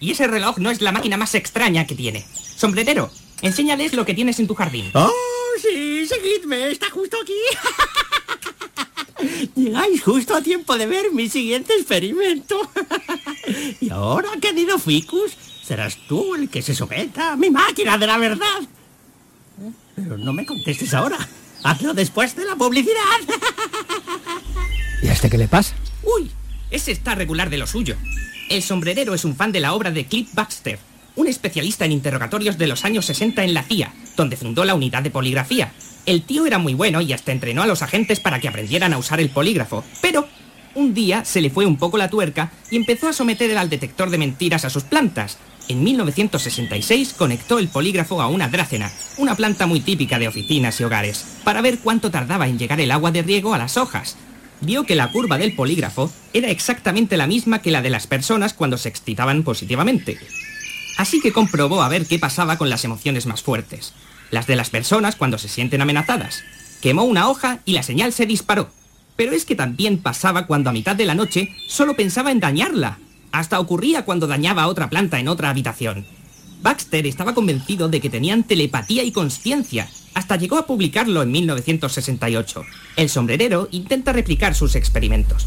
Y 0.00 0.10
ese 0.10 0.26
reloj 0.26 0.58
no 0.58 0.72
es 0.72 0.80
la 0.82 0.90
máquina 0.90 1.16
más 1.16 1.36
extraña 1.36 1.86
que 1.86 1.94
tiene. 1.94 2.26
Sombrerero, 2.56 3.12
enséñales 3.42 3.94
lo 3.94 4.04
que 4.04 4.14
tienes 4.14 4.38
en 4.40 4.46
tu 4.46 4.54
jardín. 4.54 4.90
¡Oh, 4.94 5.10
sí! 5.60 6.06
Seguidme, 6.06 6.70
está 6.70 6.90
justo 6.90 7.16
aquí. 7.22 7.34
Llegáis 9.56 10.02
justo 10.02 10.36
a 10.36 10.42
tiempo 10.42 10.76
de 10.78 10.86
ver 10.86 11.12
mi 11.12 11.28
siguiente 11.28 11.74
experimento. 11.74 12.60
y 13.80 13.90
ahora, 13.90 14.30
querido 14.40 14.78
Ficus, 14.78 15.36
serás 15.62 15.96
tú 16.08 16.34
el 16.34 16.48
que 16.48 16.62
se 16.62 16.74
someta 16.74 17.32
a 17.32 17.36
mi 17.36 17.50
máquina 17.50 17.98
de 17.98 18.06
la 18.06 18.18
verdad. 18.18 18.60
Pero 19.96 20.16
no 20.16 20.32
me 20.32 20.46
contestes 20.46 20.94
ahora. 20.94 21.18
Hazlo 21.64 21.92
después 21.92 22.36
de 22.36 22.44
la 22.44 22.54
publicidad. 22.54 22.94
¿Y 25.02 25.08
a 25.08 25.12
este 25.12 25.28
qué 25.28 25.38
le 25.38 25.48
pasa? 25.48 25.74
Uy, 26.02 26.30
ese 26.70 26.92
está 26.92 27.14
regular 27.14 27.50
de 27.50 27.58
lo 27.58 27.66
suyo. 27.66 27.96
El 28.48 28.62
sombrerero 28.62 29.14
es 29.14 29.24
un 29.24 29.34
fan 29.36 29.52
de 29.52 29.60
la 29.60 29.74
obra 29.74 29.90
de 29.90 30.06
Cliff 30.06 30.32
Baxter, 30.34 30.78
un 31.18 31.26
especialista 31.26 31.84
en 31.84 31.90
interrogatorios 31.90 32.58
de 32.58 32.68
los 32.68 32.84
años 32.84 33.06
60 33.06 33.42
en 33.42 33.52
la 33.52 33.64
CIA, 33.64 33.92
donde 34.16 34.36
fundó 34.36 34.64
la 34.64 34.76
unidad 34.76 35.02
de 35.02 35.10
poligrafía. 35.10 35.72
El 36.06 36.22
tío 36.22 36.46
era 36.46 36.58
muy 36.58 36.74
bueno 36.74 37.00
y 37.00 37.12
hasta 37.12 37.32
entrenó 37.32 37.62
a 37.62 37.66
los 37.66 37.82
agentes 37.82 38.20
para 38.20 38.38
que 38.38 38.46
aprendieran 38.46 38.92
a 38.92 38.98
usar 38.98 39.18
el 39.18 39.28
polígrafo, 39.28 39.84
pero 40.00 40.28
un 40.76 40.94
día 40.94 41.24
se 41.24 41.40
le 41.40 41.50
fue 41.50 41.66
un 41.66 41.76
poco 41.76 41.98
la 41.98 42.08
tuerca 42.08 42.52
y 42.70 42.76
empezó 42.76 43.08
a 43.08 43.12
someter 43.12 43.58
al 43.58 43.68
detector 43.68 44.10
de 44.10 44.18
mentiras 44.18 44.64
a 44.64 44.70
sus 44.70 44.84
plantas. 44.84 45.38
En 45.66 45.82
1966 45.82 47.14
conectó 47.14 47.58
el 47.58 47.66
polígrafo 47.66 48.22
a 48.22 48.28
una 48.28 48.48
drácena, 48.48 48.92
una 49.16 49.34
planta 49.34 49.66
muy 49.66 49.80
típica 49.80 50.20
de 50.20 50.28
oficinas 50.28 50.80
y 50.80 50.84
hogares, 50.84 51.26
para 51.42 51.62
ver 51.62 51.80
cuánto 51.80 52.12
tardaba 52.12 52.46
en 52.46 52.60
llegar 52.60 52.80
el 52.80 52.92
agua 52.92 53.10
de 53.10 53.22
riego 53.22 53.54
a 53.54 53.58
las 53.58 53.76
hojas. 53.76 54.16
Vio 54.60 54.84
que 54.84 54.94
la 54.94 55.10
curva 55.10 55.36
del 55.36 55.56
polígrafo 55.56 56.12
era 56.32 56.48
exactamente 56.48 57.16
la 57.16 57.26
misma 57.26 57.60
que 57.60 57.72
la 57.72 57.82
de 57.82 57.90
las 57.90 58.06
personas 58.06 58.54
cuando 58.54 58.78
se 58.78 58.88
excitaban 58.88 59.42
positivamente. 59.42 60.16
Así 60.98 61.20
que 61.20 61.32
comprobó 61.32 61.80
a 61.80 61.88
ver 61.88 62.06
qué 62.06 62.18
pasaba 62.18 62.58
con 62.58 62.68
las 62.68 62.84
emociones 62.84 63.24
más 63.24 63.40
fuertes, 63.40 63.94
las 64.32 64.48
de 64.48 64.56
las 64.56 64.68
personas 64.68 65.14
cuando 65.14 65.38
se 65.38 65.48
sienten 65.48 65.80
amenazadas. 65.80 66.42
Quemó 66.82 67.04
una 67.04 67.28
hoja 67.28 67.60
y 67.64 67.72
la 67.72 67.84
señal 67.84 68.12
se 68.12 68.26
disparó. 68.26 68.68
Pero 69.14 69.32
es 69.32 69.44
que 69.44 69.54
también 69.54 69.98
pasaba 69.98 70.48
cuando 70.48 70.70
a 70.70 70.72
mitad 70.72 70.96
de 70.96 71.06
la 71.06 71.14
noche 71.14 71.54
solo 71.68 71.94
pensaba 71.94 72.32
en 72.32 72.40
dañarla. 72.40 72.98
Hasta 73.30 73.60
ocurría 73.60 74.04
cuando 74.04 74.26
dañaba 74.26 74.62
a 74.64 74.66
otra 74.66 74.90
planta 74.90 75.20
en 75.20 75.28
otra 75.28 75.50
habitación. 75.50 76.04
Baxter 76.62 77.06
estaba 77.06 77.32
convencido 77.32 77.88
de 77.88 78.00
que 78.00 78.10
tenían 78.10 78.42
telepatía 78.42 79.04
y 79.04 79.12
conciencia. 79.12 79.88
Hasta 80.14 80.34
llegó 80.34 80.58
a 80.58 80.66
publicarlo 80.66 81.22
en 81.22 81.30
1968. 81.30 82.64
El 82.96 83.08
sombrerero 83.08 83.68
intenta 83.70 84.12
replicar 84.12 84.56
sus 84.56 84.74
experimentos. 84.74 85.46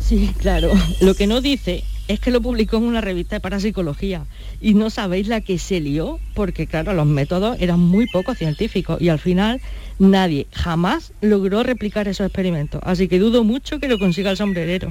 Sí, 0.00 0.32
claro. 0.38 0.72
Lo 1.00 1.14
que 1.14 1.26
no 1.26 1.42
dice 1.42 1.84
es 2.08 2.20
que 2.20 2.30
lo 2.30 2.40
publicó 2.40 2.76
en 2.76 2.84
una 2.84 3.00
revista 3.00 3.36
de 3.36 3.40
parapsicología 3.40 4.26
y 4.60 4.74
no 4.74 4.90
sabéis 4.90 5.28
la 5.28 5.40
que 5.40 5.58
se 5.58 5.80
lió 5.80 6.20
porque 6.34 6.66
claro, 6.66 6.94
los 6.94 7.06
métodos 7.06 7.56
eran 7.60 7.80
muy 7.80 8.06
poco 8.06 8.34
científicos 8.34 9.00
y 9.00 9.08
al 9.08 9.18
final 9.18 9.60
nadie 9.98 10.46
jamás 10.52 11.12
logró 11.20 11.62
replicar 11.62 12.08
esos 12.08 12.26
experimentos. 12.26 12.80
Así 12.84 13.08
que 13.08 13.18
dudo 13.18 13.44
mucho 13.44 13.80
que 13.80 13.88
lo 13.88 13.98
consiga 13.98 14.30
el 14.30 14.36
sombrerero. 14.36 14.90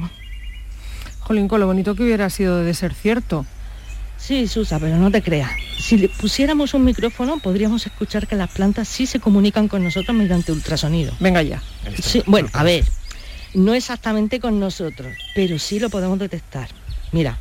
Jolín, 1.21 1.47
con 1.47 1.59
lo 1.59 1.67
bonito 1.67 1.95
que 1.95 2.03
hubiera 2.03 2.29
sido 2.29 2.63
de 2.63 2.73
ser 2.73 2.93
cierto. 2.93 3.45
Sí, 4.17 4.47
Susa, 4.47 4.79
pero 4.79 4.97
no 4.97 5.11
te 5.11 5.21
creas. 5.21 5.51
Si 5.77 5.97
le 5.97 6.09
pusiéramos 6.09 6.73
un 6.73 6.83
micrófono 6.83 7.37
podríamos 7.39 7.85
escuchar 7.85 8.27
que 8.27 8.35
las 8.35 8.49
plantas 8.51 8.87
sí 8.87 9.05
se 9.05 9.19
comunican 9.19 9.67
con 9.67 9.83
nosotros 9.83 10.15
mediante 10.15 10.51
ultrasonido. 10.51 11.13
Venga 11.19 11.41
ya. 11.41 11.61
Sí, 12.01 12.23
bueno, 12.25 12.49
a 12.53 12.63
ver, 12.63 12.85
no 13.53 13.73
exactamente 13.73 14.39
con 14.39 14.59
nosotros, 14.59 15.15
pero 15.33 15.59
sí 15.59 15.79
lo 15.79 15.89
podemos 15.89 16.19
detectar. 16.19 16.69
Mira, 17.15 17.37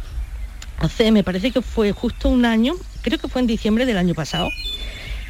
me 1.10 1.24
parece 1.24 1.50
que 1.50 1.60
fue 1.60 1.90
justo 1.90 2.28
un 2.28 2.44
año, 2.44 2.74
creo 3.02 3.18
que 3.18 3.26
fue 3.26 3.40
en 3.40 3.48
diciembre 3.48 3.86
del 3.86 3.98
año 3.98 4.14
pasado, 4.14 4.48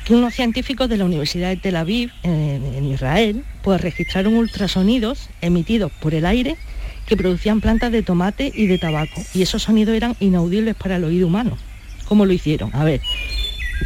que 0.04 0.12
unos 0.12 0.34
científicos 0.34 0.86
de 0.90 0.98
la 0.98 1.06
Universidad 1.06 1.48
de 1.48 1.56
Tel 1.56 1.76
Aviv, 1.76 2.12
en, 2.22 2.62
en 2.62 2.84
Israel, 2.84 3.42
pues 3.62 3.80
registraron 3.80 4.34
ultrasonidos 4.34 5.30
emitidos 5.40 5.90
por 5.92 6.12
el 6.12 6.26
aire 6.26 6.58
que 7.06 7.16
producían 7.16 7.62
plantas 7.62 7.90
de 7.90 8.02
tomate 8.02 8.52
y 8.54 8.66
de 8.66 8.76
tabaco. 8.76 9.22
Y 9.32 9.40
esos 9.40 9.62
sonidos 9.62 9.94
eran 9.94 10.14
inaudibles 10.20 10.74
para 10.74 10.96
el 10.96 11.04
oído 11.04 11.26
humano. 11.26 11.56
¿Cómo 12.04 12.26
lo 12.26 12.34
hicieron? 12.34 12.68
A 12.74 12.84
ver, 12.84 13.00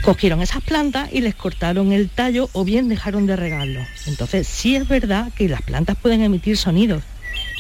cogieron 0.03 0.43
esas 0.43 0.65
plantas 0.65 1.09
y 1.13 1.21
les 1.21 1.37
cortaron 1.37 1.93
el 1.93 2.09
tallo 2.09 2.51
o 2.53 2.65
bien 2.65 2.89
dejaron 2.89 3.27
de 3.27 3.37
regarlo. 3.37 3.79
Entonces 4.09 4.49
sí 4.49 4.75
es 4.75 4.89
verdad 4.89 5.31
que 5.37 5.49
las 5.49 5.63
plantas 5.63 5.97
pueden 5.97 6.21
emitir 6.25 6.57
sonidos 6.57 7.05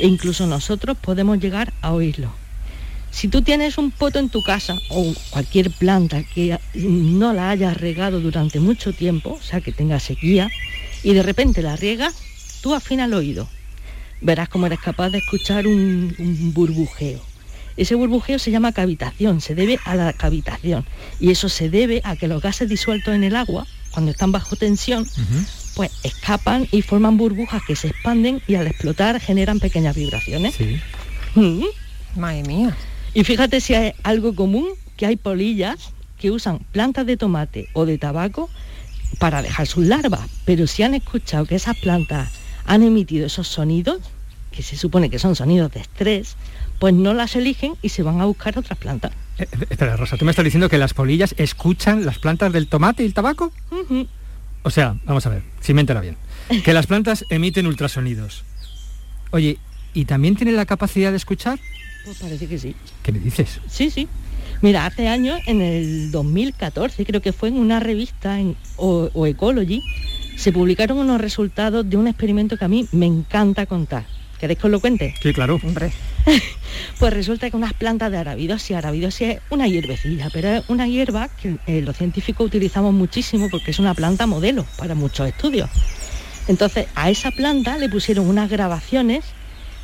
e 0.00 0.08
incluso 0.08 0.48
nosotros 0.48 0.96
podemos 0.98 1.38
llegar 1.38 1.72
a 1.80 1.92
oírlos. 1.92 2.32
Si 3.10 3.28
tú 3.28 3.42
tienes 3.42 3.78
un 3.78 3.90
poto 3.90 4.18
en 4.18 4.28
tu 4.28 4.42
casa 4.42 4.76
o 4.90 5.12
cualquier 5.30 5.70
planta 5.70 6.22
que 6.22 6.58
no 6.74 7.32
la 7.32 7.50
hayas 7.50 7.76
regado 7.76 8.20
durante 8.20 8.60
mucho 8.60 8.92
tiempo, 8.92 9.38
o 9.40 9.42
sea 9.42 9.60
que 9.60 9.72
tenga 9.72 9.98
sequía, 9.98 10.48
y 11.02 11.14
de 11.14 11.22
repente 11.22 11.62
la 11.62 11.76
riegas, 11.76 12.14
tú 12.62 12.74
afina 12.74 13.06
el 13.06 13.14
oído. 13.14 13.48
Verás 14.20 14.48
cómo 14.48 14.66
eres 14.66 14.80
capaz 14.80 15.10
de 15.10 15.18
escuchar 15.18 15.66
un, 15.66 16.14
un 16.18 16.52
burbujeo. 16.52 17.20
Ese 17.78 17.94
burbujeo 17.94 18.40
se 18.40 18.50
llama 18.50 18.72
cavitación, 18.72 19.40
se 19.40 19.54
debe 19.54 19.78
a 19.84 19.94
la 19.94 20.12
cavitación. 20.12 20.84
Y 21.20 21.30
eso 21.30 21.48
se 21.48 21.70
debe 21.70 22.00
a 22.04 22.16
que 22.16 22.26
los 22.26 22.42
gases 22.42 22.68
disueltos 22.68 23.14
en 23.14 23.22
el 23.22 23.36
agua, 23.36 23.66
cuando 23.92 24.10
están 24.10 24.32
bajo 24.32 24.56
tensión, 24.56 25.06
pues 25.76 25.92
escapan 26.02 26.66
y 26.72 26.82
forman 26.82 27.16
burbujas 27.16 27.62
que 27.64 27.76
se 27.76 27.88
expanden 27.88 28.42
y 28.48 28.56
al 28.56 28.66
explotar 28.66 29.20
generan 29.20 29.60
pequeñas 29.60 29.94
vibraciones. 29.94 30.56
Mm. 31.36 31.64
Madre 32.16 32.42
mía. 32.42 32.76
Y 33.14 33.24
fíjate 33.24 33.60
si 33.60 33.74
hay 33.74 33.92
algo 34.02 34.34
común, 34.34 34.68
que 34.96 35.06
hay 35.06 35.16
polillas 35.16 35.92
que 36.18 36.30
usan 36.30 36.58
plantas 36.72 37.06
de 37.06 37.16
tomate 37.16 37.68
o 37.72 37.86
de 37.86 37.98
tabaco 37.98 38.50
para 39.18 39.42
dejar 39.42 39.66
sus 39.66 39.86
larvas. 39.86 40.28
Pero 40.44 40.66
si 40.66 40.82
han 40.82 40.94
escuchado 40.94 41.46
que 41.46 41.54
esas 41.54 41.76
plantas 41.78 42.30
han 42.66 42.82
emitido 42.82 43.26
esos 43.26 43.48
sonidos, 43.48 44.00
que 44.50 44.62
se 44.62 44.76
supone 44.76 45.10
que 45.10 45.18
son 45.18 45.36
sonidos 45.36 45.72
de 45.72 45.80
estrés, 45.80 46.36
pues 46.78 46.94
no 46.94 47.14
las 47.14 47.36
eligen 47.36 47.74
y 47.82 47.88
se 47.90 48.02
van 48.02 48.20
a 48.20 48.24
buscar 48.24 48.58
otras 48.58 48.78
plantas. 48.78 49.12
Eh, 49.38 49.46
eh, 49.50 49.66
espera, 49.70 49.96
Rosa, 49.96 50.16
¿tú 50.16 50.24
me 50.24 50.30
estás 50.30 50.44
diciendo 50.44 50.68
que 50.68 50.78
las 50.78 50.94
polillas 50.94 51.34
escuchan 51.38 52.04
las 52.04 52.18
plantas 52.18 52.52
del 52.52 52.68
tomate 52.68 53.02
y 53.02 53.06
el 53.06 53.14
tabaco? 53.14 53.52
O 54.62 54.70
sea, 54.70 54.96
vamos 55.04 55.24
a 55.26 55.30
ver, 55.30 55.42
si 55.60 55.74
me 55.74 55.80
entera 55.80 56.00
bien. 56.00 56.16
Que 56.64 56.72
las 56.72 56.86
plantas 56.86 57.24
emiten 57.30 57.66
ultrasonidos. 57.66 58.44
Oye, 59.30 59.58
¿y 59.92 60.06
también 60.06 60.34
tienen 60.34 60.56
la 60.56 60.66
capacidad 60.66 61.10
de 61.10 61.18
escuchar? 61.18 61.58
Pues 62.04 62.18
parece 62.18 62.46
que 62.46 62.58
sí. 62.58 62.74
¿Qué 63.02 63.12
me 63.12 63.18
dices? 63.18 63.60
Sí, 63.68 63.90
sí. 63.90 64.08
Mira, 64.60 64.86
hace 64.86 65.08
años, 65.08 65.40
en 65.46 65.60
el 65.60 66.10
2014, 66.10 67.04
creo 67.04 67.22
que 67.22 67.32
fue 67.32 67.48
en 67.48 67.58
una 67.58 67.80
revista 67.80 68.40
en, 68.40 68.56
o, 68.76 69.10
o 69.12 69.26
Ecology, 69.26 69.82
se 70.36 70.52
publicaron 70.52 70.98
unos 70.98 71.20
resultados 71.20 71.88
de 71.88 71.96
un 71.96 72.08
experimento 72.08 72.56
que 72.56 72.64
a 72.64 72.68
mí 72.68 72.88
me 72.92 73.06
encanta 73.06 73.66
contar. 73.66 74.06
¿Queréis 74.38 74.58
que 74.58 74.66
os 74.66 74.70
lo 74.70 74.80
cuente? 74.80 75.14
Sí, 75.20 75.32
claro. 75.32 75.60
Hombre. 75.62 75.92
Pues 76.98 77.12
resulta 77.12 77.48
que 77.50 77.56
unas 77.56 77.72
plantas 77.74 78.10
de 78.10 78.18
arabidosia, 78.18 78.78
arabidosia 78.78 79.32
es 79.32 79.40
una 79.50 79.66
hierbecilla, 79.66 80.28
pero 80.32 80.48
es 80.48 80.64
una 80.68 80.86
hierba 80.86 81.28
que 81.28 81.56
eh, 81.66 81.80
los 81.80 81.96
científicos 81.96 82.46
utilizamos 82.46 82.92
muchísimo 82.92 83.48
porque 83.50 83.70
es 83.70 83.78
una 83.78 83.94
planta 83.94 84.26
modelo 84.26 84.64
para 84.76 84.94
muchos 84.94 85.28
estudios. 85.28 85.70
Entonces 86.46 86.86
a 86.94 87.10
esa 87.10 87.30
planta 87.30 87.78
le 87.78 87.88
pusieron 87.88 88.28
unas 88.28 88.50
grabaciones 88.50 89.24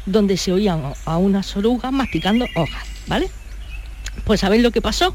donde 0.06 0.37
se 0.37 0.52
oían 0.52 0.82
a 1.04 1.16
unas 1.18 1.56
orugas 1.56 1.92
masticando 1.92 2.46
hojas, 2.54 2.87
¿vale? 3.06 3.28
Pues 4.25 4.40
¿sabéis 4.40 4.62
lo 4.62 4.70
que 4.70 4.80
pasó? 4.80 5.14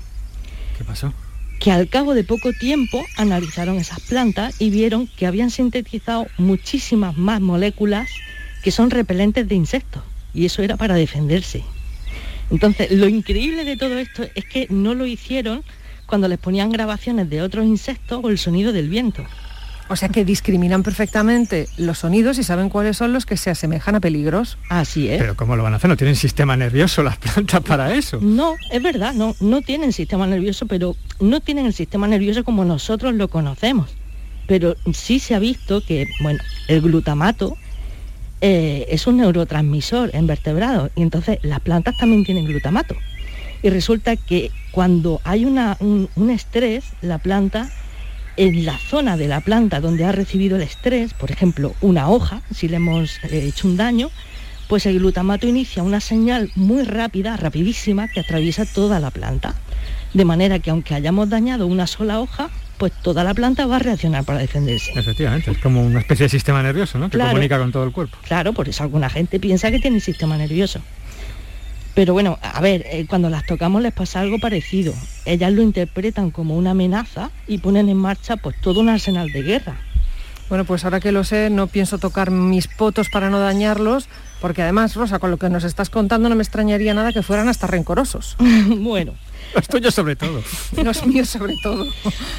¿Qué 0.78 0.84
pasó? 0.84 1.14
Que 1.60 1.72
al 1.72 1.90
cabo 1.90 2.14
de 2.14 2.24
poco 2.24 2.54
tiempo 2.54 3.04
analizaron 3.18 3.78
esas 3.78 4.00
plantas 4.02 4.56
y 4.60 4.70
vieron 4.70 5.08
que 5.08 5.28
habían 5.28 5.52
sintetizado 5.52 6.28
muchísimas 6.38 7.18
más 7.18 7.42
moléculas 7.42 8.10
que 8.64 8.72
son 8.72 8.90
repelentes 8.90 9.48
de 9.48 9.56
insectos 9.56 10.04
y 10.34 10.46
eso 10.46 10.62
era 10.62 10.78
para 10.78 10.96
defenderse. 10.96 11.64
Entonces, 12.52 12.92
lo 12.92 13.08
increíble 13.08 13.64
de 13.64 13.78
todo 13.78 13.98
esto 13.98 14.24
es 14.36 14.46
que 14.46 14.68
no 14.70 14.96
lo 14.96 15.06
hicieron 15.06 15.64
cuando 16.06 16.28
les 16.28 16.40
ponían 16.40 16.72
grabaciones 16.72 17.30
de 17.30 17.42
otros 17.42 17.66
insectos 17.66 18.20
o 18.24 18.30
el 18.30 18.40
sonido 18.40 18.72
del 18.72 18.90
viento. 18.90 19.24
O 19.92 19.96
sea 19.96 20.10
que 20.10 20.24
discriminan 20.24 20.84
perfectamente 20.84 21.68
los 21.78 21.98
sonidos 21.98 22.38
y 22.38 22.44
saben 22.44 22.70
cuáles 22.70 22.96
son 22.96 23.12
los 23.12 23.26
que 23.26 23.38
se 23.38 23.50
asemejan 23.50 23.96
a 23.96 24.00
peligros. 24.00 24.60
Así 24.70 25.10
es. 25.10 25.18
Pero 25.18 25.36
¿cómo 25.36 25.56
lo 25.56 25.64
van 25.64 25.74
a 25.74 25.78
hacer? 25.78 25.90
¿No 25.90 25.98
tienen 25.98 26.16
sistema 26.16 26.56
nervioso 26.56 27.02
las 27.02 27.18
plantas 27.18 27.62
para 27.62 27.96
eso? 27.96 28.20
No, 28.22 28.56
es 28.72 28.84
verdad, 28.84 29.16
no, 29.16 29.36
no 29.40 29.64
tienen 29.64 29.92
sistema 29.92 30.28
nervioso, 30.28 30.68
pero 30.68 30.96
no 31.20 31.42
tienen 31.42 31.66
el 31.66 31.74
sistema 31.74 32.08
nervioso 32.08 32.44
como 32.44 32.66
nosotros 32.66 33.16
lo 33.16 33.30
conocemos. 33.30 33.90
Pero 34.48 34.76
sí 34.94 35.18
se 35.18 35.34
ha 35.34 35.40
visto 35.40 35.84
que, 35.84 36.06
bueno, 36.22 36.40
el 36.68 36.82
glutamato 36.82 37.58
eh, 38.42 38.86
es 38.90 39.08
un 39.08 39.18
neurotransmisor 39.18 40.12
en 40.14 40.28
vertebrados 40.28 40.92
y 40.96 41.02
entonces 41.02 41.40
las 41.42 41.62
plantas 41.62 41.98
también 41.98 42.24
tienen 42.26 42.46
glutamato. 42.46 42.96
Y 43.64 43.72
resulta 43.72 44.16
que 44.18 44.52
cuando 44.72 45.20
hay 45.24 45.46
una, 45.46 45.78
un, 45.80 46.10
un 46.16 46.30
estrés, 46.30 46.86
la 47.02 47.18
planta 47.18 47.72
en 48.40 48.66
la 48.66 48.78
zona 48.78 49.18
de 49.18 49.28
la 49.28 49.42
planta 49.42 49.82
donde 49.82 50.06
ha 50.06 50.14
recibido 50.14 50.56
el 50.56 50.62
estrés, 50.62 51.14
por 51.14 51.30
ejemplo, 51.30 51.76
una 51.82 52.08
hoja, 52.10 52.42
si 52.56 52.70
le 52.70 52.78
hemos 52.78 53.18
eh, 53.26 53.46
hecho 53.48 53.68
un 53.68 53.76
daño, 53.76 54.10
pues 54.70 54.86
el 54.86 54.98
glutamato 55.00 55.46
inicia 55.46 55.84
una 55.84 56.00
señal 56.00 56.50
muy 56.56 56.84
rápida, 56.84 57.36
rapidísima, 57.36 58.08
que 58.08 58.22
atraviesa 58.22 58.66
toda 58.66 59.02
la 59.02 59.12
planta. 59.12 59.56
De 60.14 60.24
manera 60.24 60.60
que 60.60 60.70
aunque 60.70 60.96
hayamos 60.96 61.28
dañado 61.30 61.68
una 61.68 61.86
sola 61.86 62.22
hoja, 62.22 62.50
pues 62.78 62.94
toda 62.94 63.26
la 63.26 63.34
planta 63.34 63.66
va 63.66 63.76
a 63.76 63.80
reaccionar 63.80 64.24
para 64.24 64.40
defenderse. 64.40 64.92
Efectivamente, 64.96 65.52
es 65.52 65.58
como 65.58 65.84
una 65.86 66.00
especie 66.00 66.28
de 66.28 66.30
sistema 66.30 66.64
nervioso, 66.64 66.98
¿no? 66.98 67.10
Que 67.10 67.18
Claro. 67.18 67.32
comunica 67.32 67.58
con 67.60 67.74
todo 67.74 67.84
el 67.84 67.92
cuerpo. 67.92 68.18
Claro, 68.26 68.54
por 68.54 68.70
eso 68.70 68.84
alguna 68.84 69.10
gente 69.10 69.38
piensa 69.42 69.70
que 69.70 69.80
tiene 69.80 70.00
sistema 70.00 70.38
nervioso. 70.38 70.80
Pero 71.96 72.14
bueno, 72.14 72.38
a 72.42 72.62
ver, 72.62 72.86
eh, 72.86 73.06
cuando 73.10 73.30
las 73.30 73.46
tocamos 73.46 73.82
les 73.82 73.94
pasa 73.94 74.20
algo 74.20 74.40
parecido. 74.40 74.94
Ellas 75.26 75.52
lo 75.52 75.62
interpretan 75.62 76.32
como 76.32 76.56
una 76.56 76.72
amenaza 76.72 77.32
y 77.48 77.58
ponen 77.58 77.90
en 77.90 77.98
marcha 77.98 78.38
pues 78.38 78.56
todo 78.62 78.80
un 78.80 78.90
arsenal 78.90 79.32
de 79.32 79.42
guerra. 79.42 79.78
Bueno, 80.50 80.66
pues 80.66 80.84
ahora 80.84 81.00
que 81.00 81.12
lo 81.12 81.24
sé, 81.24 81.52
no 81.52 81.68
pienso 81.68 82.00
tocar 82.00 82.32
mis 82.32 82.68
potos 82.68 83.10
para 83.10 83.30
no 83.30 83.40
dañarlos, 83.40 84.10
porque 84.42 84.64
además, 84.64 84.96
Rosa, 84.96 85.20
con 85.20 85.30
lo 85.30 85.38
que 85.38 85.50
nos 85.50 85.64
estás 85.64 85.92
contando 85.92 86.28
no 86.28 86.36
me 86.36 86.42
extrañaría 86.42 86.94
nada 86.96 87.14
que 87.14 87.22
fueran 87.22 87.50
hasta 87.50 87.68
rencorosos. 87.68 88.36
bueno. 88.68 89.14
Los 89.54 89.68
tuyos 89.68 89.94
sobre 89.94 90.16
todo. 90.16 90.42
Los 90.84 91.06
míos 91.06 91.30
sobre 91.30 91.56
todo. 91.62 91.86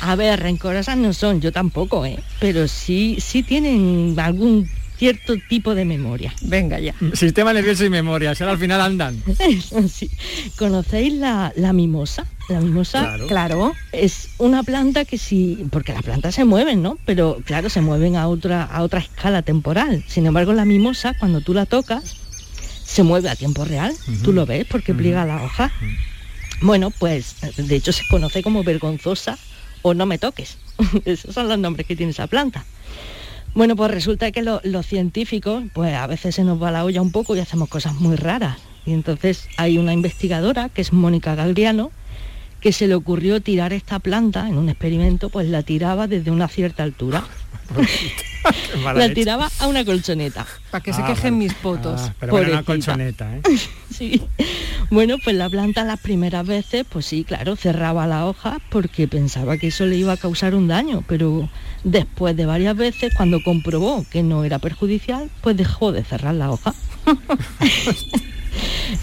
A 0.00 0.16
ver, 0.16 0.40
rencorosas 0.40 0.96
no 0.96 1.12
son, 1.12 1.40
yo 1.40 1.52
tampoco, 1.52 2.04
¿eh? 2.04 2.18
Pero 2.40 2.66
sí, 2.66 3.18
sí 3.20 3.42
tienen 3.42 4.14
algún 4.18 4.68
cierto 5.00 5.34
tipo 5.48 5.74
de 5.74 5.86
memoria. 5.86 6.34
Venga 6.42 6.78
ya. 6.78 6.94
Sistema 7.14 7.54
nervioso 7.54 7.86
y 7.86 7.90
memoria, 7.90 8.30
ahora 8.38 8.52
al 8.52 8.58
final 8.58 8.80
andan. 8.82 9.22
Sí. 9.90 10.10
¿Conocéis 10.58 11.14
la, 11.14 11.52
la 11.56 11.72
mimosa? 11.72 12.26
La 12.50 12.60
mimosa, 12.60 13.00
Claro. 13.00 13.26
Claro. 13.26 13.72
es 13.92 14.28
una 14.36 14.62
planta 14.62 15.06
que 15.06 15.16
sí, 15.16 15.64
porque 15.70 15.94
las 15.94 16.02
plantas 16.02 16.34
se 16.34 16.44
mueven, 16.44 16.82
¿no? 16.82 16.98
Pero 17.06 17.38
claro, 17.46 17.70
se 17.70 17.80
mueven 17.80 18.16
a 18.16 18.28
otra, 18.28 18.62
a 18.64 18.82
otra 18.82 19.00
escala 19.00 19.40
temporal. 19.40 20.04
Sin 20.06 20.26
embargo, 20.26 20.52
la 20.52 20.66
mimosa, 20.66 21.14
cuando 21.18 21.40
tú 21.40 21.54
la 21.54 21.64
tocas, 21.64 22.16
se 22.84 23.02
mueve 23.02 23.30
a 23.30 23.36
tiempo 23.36 23.64
real. 23.64 23.94
Tú 24.22 24.32
lo 24.34 24.44
ves 24.44 24.66
porque 24.70 24.92
pliega 24.92 25.24
la 25.24 25.42
hoja. 25.42 25.72
Bueno, 26.60 26.90
pues 26.90 27.36
de 27.56 27.74
hecho 27.74 27.92
se 27.92 28.02
conoce 28.10 28.42
como 28.42 28.62
vergonzosa 28.64 29.38
o 29.80 29.94
no 29.94 30.04
me 30.04 30.18
toques. 30.18 30.58
Esos 31.06 31.34
son 31.34 31.48
los 31.48 31.58
nombres 31.58 31.86
que 31.86 31.96
tiene 31.96 32.12
esa 32.12 32.26
planta. 32.26 32.66
Bueno, 33.54 33.76
pues 33.76 33.90
resulta 33.90 34.30
que 34.30 34.42
lo- 34.42 34.60
los 34.64 34.86
científicos, 34.86 35.64
pues 35.74 35.94
a 35.94 36.06
veces 36.06 36.34
se 36.36 36.44
nos 36.44 36.62
va 36.62 36.70
la 36.70 36.84
olla 36.84 37.02
un 37.02 37.12
poco 37.12 37.36
y 37.36 37.40
hacemos 37.40 37.68
cosas 37.68 37.94
muy 37.94 38.16
raras. 38.16 38.58
Y 38.86 38.92
entonces 38.92 39.48
hay 39.56 39.76
una 39.78 39.92
investigadora, 39.92 40.68
que 40.68 40.80
es 40.80 40.92
Mónica 40.92 41.34
Galdiano, 41.34 41.90
que 42.60 42.72
se 42.72 42.86
le 42.86 42.94
ocurrió 42.94 43.40
tirar 43.40 43.72
esta 43.72 43.98
planta 43.98 44.48
en 44.48 44.56
un 44.56 44.68
experimento, 44.68 45.30
pues 45.30 45.48
la 45.48 45.62
tiraba 45.62 46.06
desde 46.06 46.30
una 46.30 46.48
cierta 46.48 46.82
altura. 46.82 47.24
La 48.94 49.12
tiraba 49.12 49.50
a 49.58 49.66
una 49.66 49.84
colchoneta. 49.84 50.46
Para 50.70 50.82
que 50.82 50.92
se 50.92 51.02
Ah, 51.02 51.06
quejen 51.06 51.34
vale. 51.34 51.44
mis 51.44 51.54
potos. 51.54 52.00
Ah, 52.02 52.14
pero 52.18 52.32
bueno, 52.32 52.52
una 52.52 52.62
colchoneta, 52.62 53.36
¿eh? 53.36 53.42
Sí. 53.90 54.22
Bueno, 54.90 55.16
pues 55.22 55.36
la 55.36 55.50
planta 55.50 55.84
las 55.84 56.00
primeras 56.00 56.46
veces, 56.46 56.86
pues 56.88 57.04
sí, 57.06 57.24
claro, 57.24 57.54
cerraba 57.56 58.06
la 58.06 58.26
hoja 58.26 58.58
porque 58.70 59.06
pensaba 59.08 59.56
que 59.58 59.66
eso 59.68 59.84
le 59.86 59.96
iba 59.96 60.12
a 60.12 60.16
causar 60.16 60.54
un 60.54 60.68
daño, 60.68 61.04
pero 61.06 61.48
después 61.84 62.36
de 62.36 62.46
varias 62.46 62.76
veces, 62.76 63.12
cuando 63.14 63.42
comprobó 63.42 64.04
que 64.10 64.22
no 64.22 64.42
era 64.44 64.58
perjudicial, 64.58 65.30
pues 65.42 65.56
dejó 65.56 65.92
de 65.92 66.02
cerrar 66.04 66.34
la 66.34 66.50
hoja. 66.50 66.74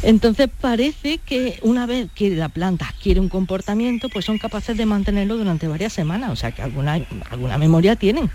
Entonces 0.04 0.50
parece 0.60 1.20
que 1.20 1.60
una 1.62 1.86
vez 1.86 2.10
que 2.14 2.30
la 2.36 2.50
planta 2.50 2.88
adquiere 2.88 3.20
un 3.20 3.30
comportamiento, 3.30 4.10
pues 4.10 4.26
son 4.26 4.38
capaces 4.38 4.76
de 4.78 4.86
mantenerlo 4.86 5.38
durante 5.38 5.68
varias 5.68 5.94
semanas, 5.94 6.32
o 6.32 6.36
sea 6.36 6.52
que 6.52 6.62
alguna, 6.62 7.00
alguna 7.30 7.58
memoria 7.58 7.96
tienen. 7.96 8.30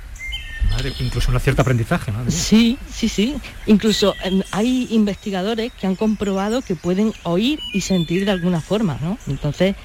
Madre, 0.70 0.92
incluso 1.00 1.30
un 1.30 1.40
cierto 1.40 1.62
aprendizaje, 1.62 2.12
mía. 2.12 2.24
Sí, 2.28 2.78
sí, 2.90 3.08
sí. 3.08 3.34
Incluso 3.66 4.14
em, 4.22 4.42
hay 4.52 4.88
investigadores 4.90 5.72
que 5.72 5.86
han 5.86 5.96
comprobado 5.96 6.62
que 6.62 6.76
pueden 6.76 7.12
oír 7.24 7.58
y 7.74 7.80
sentir 7.80 8.24
de 8.24 8.30
alguna 8.30 8.60
forma, 8.60 8.98
¿no? 9.02 9.18
Entonces 9.26 9.76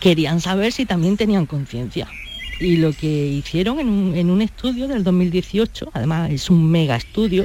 querían 0.00 0.40
saber 0.40 0.72
si 0.72 0.86
también 0.86 1.16
tenían 1.16 1.46
conciencia. 1.46 2.08
Y 2.60 2.76
lo 2.76 2.92
que 2.92 3.06
hicieron 3.06 3.80
en 3.80 3.88
un, 3.88 4.16
en 4.16 4.30
un 4.30 4.40
estudio 4.40 4.88
del 4.88 5.04
2018, 5.04 5.90
además 5.92 6.30
es 6.30 6.48
un 6.48 6.70
mega 6.70 6.96
estudio 6.96 7.44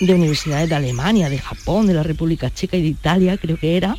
de 0.00 0.14
universidades 0.14 0.68
de 0.68 0.74
Alemania, 0.74 1.28
de 1.28 1.38
Japón, 1.38 1.86
de 1.86 1.94
la 1.94 2.02
República 2.02 2.50
Checa 2.50 2.76
y 2.76 2.82
de 2.82 2.88
Italia, 2.88 3.36
creo 3.36 3.56
que 3.56 3.76
era, 3.76 3.96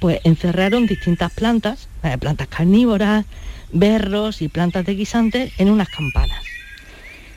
pues 0.00 0.20
encerraron 0.24 0.86
distintas 0.86 1.32
plantas, 1.32 1.88
eh, 2.02 2.18
plantas 2.18 2.48
carnívoras, 2.48 3.24
berros 3.72 4.42
y 4.42 4.48
plantas 4.48 4.84
de 4.84 4.94
guisantes 4.94 5.52
en 5.58 5.70
unas 5.70 5.88
campanas 5.88 6.55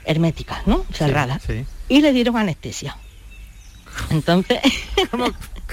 herméticas, 0.10 0.66
¿no? 0.68 0.84
Cerradas. 0.92 1.42
Sí. 1.46 1.66
Y 1.88 2.02
le 2.02 2.12
dieron 2.12 2.36
anestesia. 2.36 2.98
Entonces, 4.10 4.60
¿Cómo, 5.12 5.26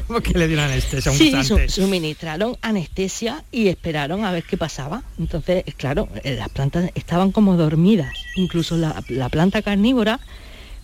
cómo 0.06 0.20
que 0.20 0.32
le 0.38 0.46
dieron 0.46 0.66
anestesia 0.66 1.10
a 1.10 1.12
un 1.12 1.18
sí, 1.18 1.30
su- 1.30 1.36
gusante? 1.54 1.68
suministraron 1.68 2.56
anestesia 2.62 3.44
y 3.52 3.68
esperaron 3.68 4.24
a 4.24 4.32
ver 4.32 4.44
qué 4.44 4.56
pasaba. 4.56 5.02
Entonces, 5.18 5.64
claro, 5.76 6.08
eh, 6.22 6.36
las 6.36 6.48
plantas 6.50 6.90
estaban 6.94 7.32
como 7.32 7.56
dormidas. 7.56 8.12
Incluso 8.36 8.76
la, 8.76 9.02
la 9.08 9.28
planta 9.28 9.62
carnívora, 9.62 10.20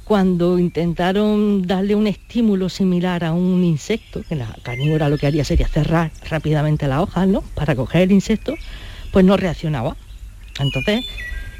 cuando 0.04 0.58
intentaron 0.58 1.62
darle 1.66 1.94
un 1.94 2.06
estímulo 2.06 2.68
similar 2.68 3.24
a 3.24 3.32
un 3.32 3.64
insecto, 3.64 4.22
que 4.28 4.34
la 4.34 4.54
carnívora 4.62 5.08
lo 5.08 5.18
que 5.18 5.26
haría 5.26 5.44
sería 5.44 5.68
cerrar 5.68 6.10
rápidamente 6.28 6.86
las 6.88 7.00
hojas, 7.00 7.28
¿no? 7.28 7.42
Para 7.54 7.74
coger 7.76 8.02
el 8.02 8.12
insecto, 8.12 8.54
pues 9.12 9.24
no 9.24 9.36
reaccionaba. 9.36 9.96
Entonces, 10.58 11.04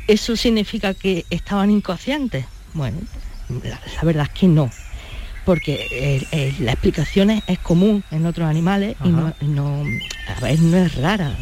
¿eso 0.07 0.37
significa 0.37 0.95
que 0.95 1.25
estaban 1.31 1.71
inconscientes? 1.71 2.47
Bueno, 2.75 2.99
la, 3.63 3.81
la 3.97 4.03
verdad 4.03 4.29
es 4.33 4.41
que 4.41 4.49
no. 4.49 4.71
Porque 5.45 5.87
eh, 5.91 6.27
eh, 6.31 6.55
la 6.61 6.73
explicación 6.73 7.31
es, 7.31 7.43
es 7.47 7.59
común 7.59 8.05
en 8.11 8.27
otros 8.27 8.49
animales 8.49 8.97
y 9.05 9.09
no, 9.09 9.27
a 9.27 10.41
ver, 10.41 10.61
no 10.61 10.77
es 10.77 10.95
rara. 10.95 11.37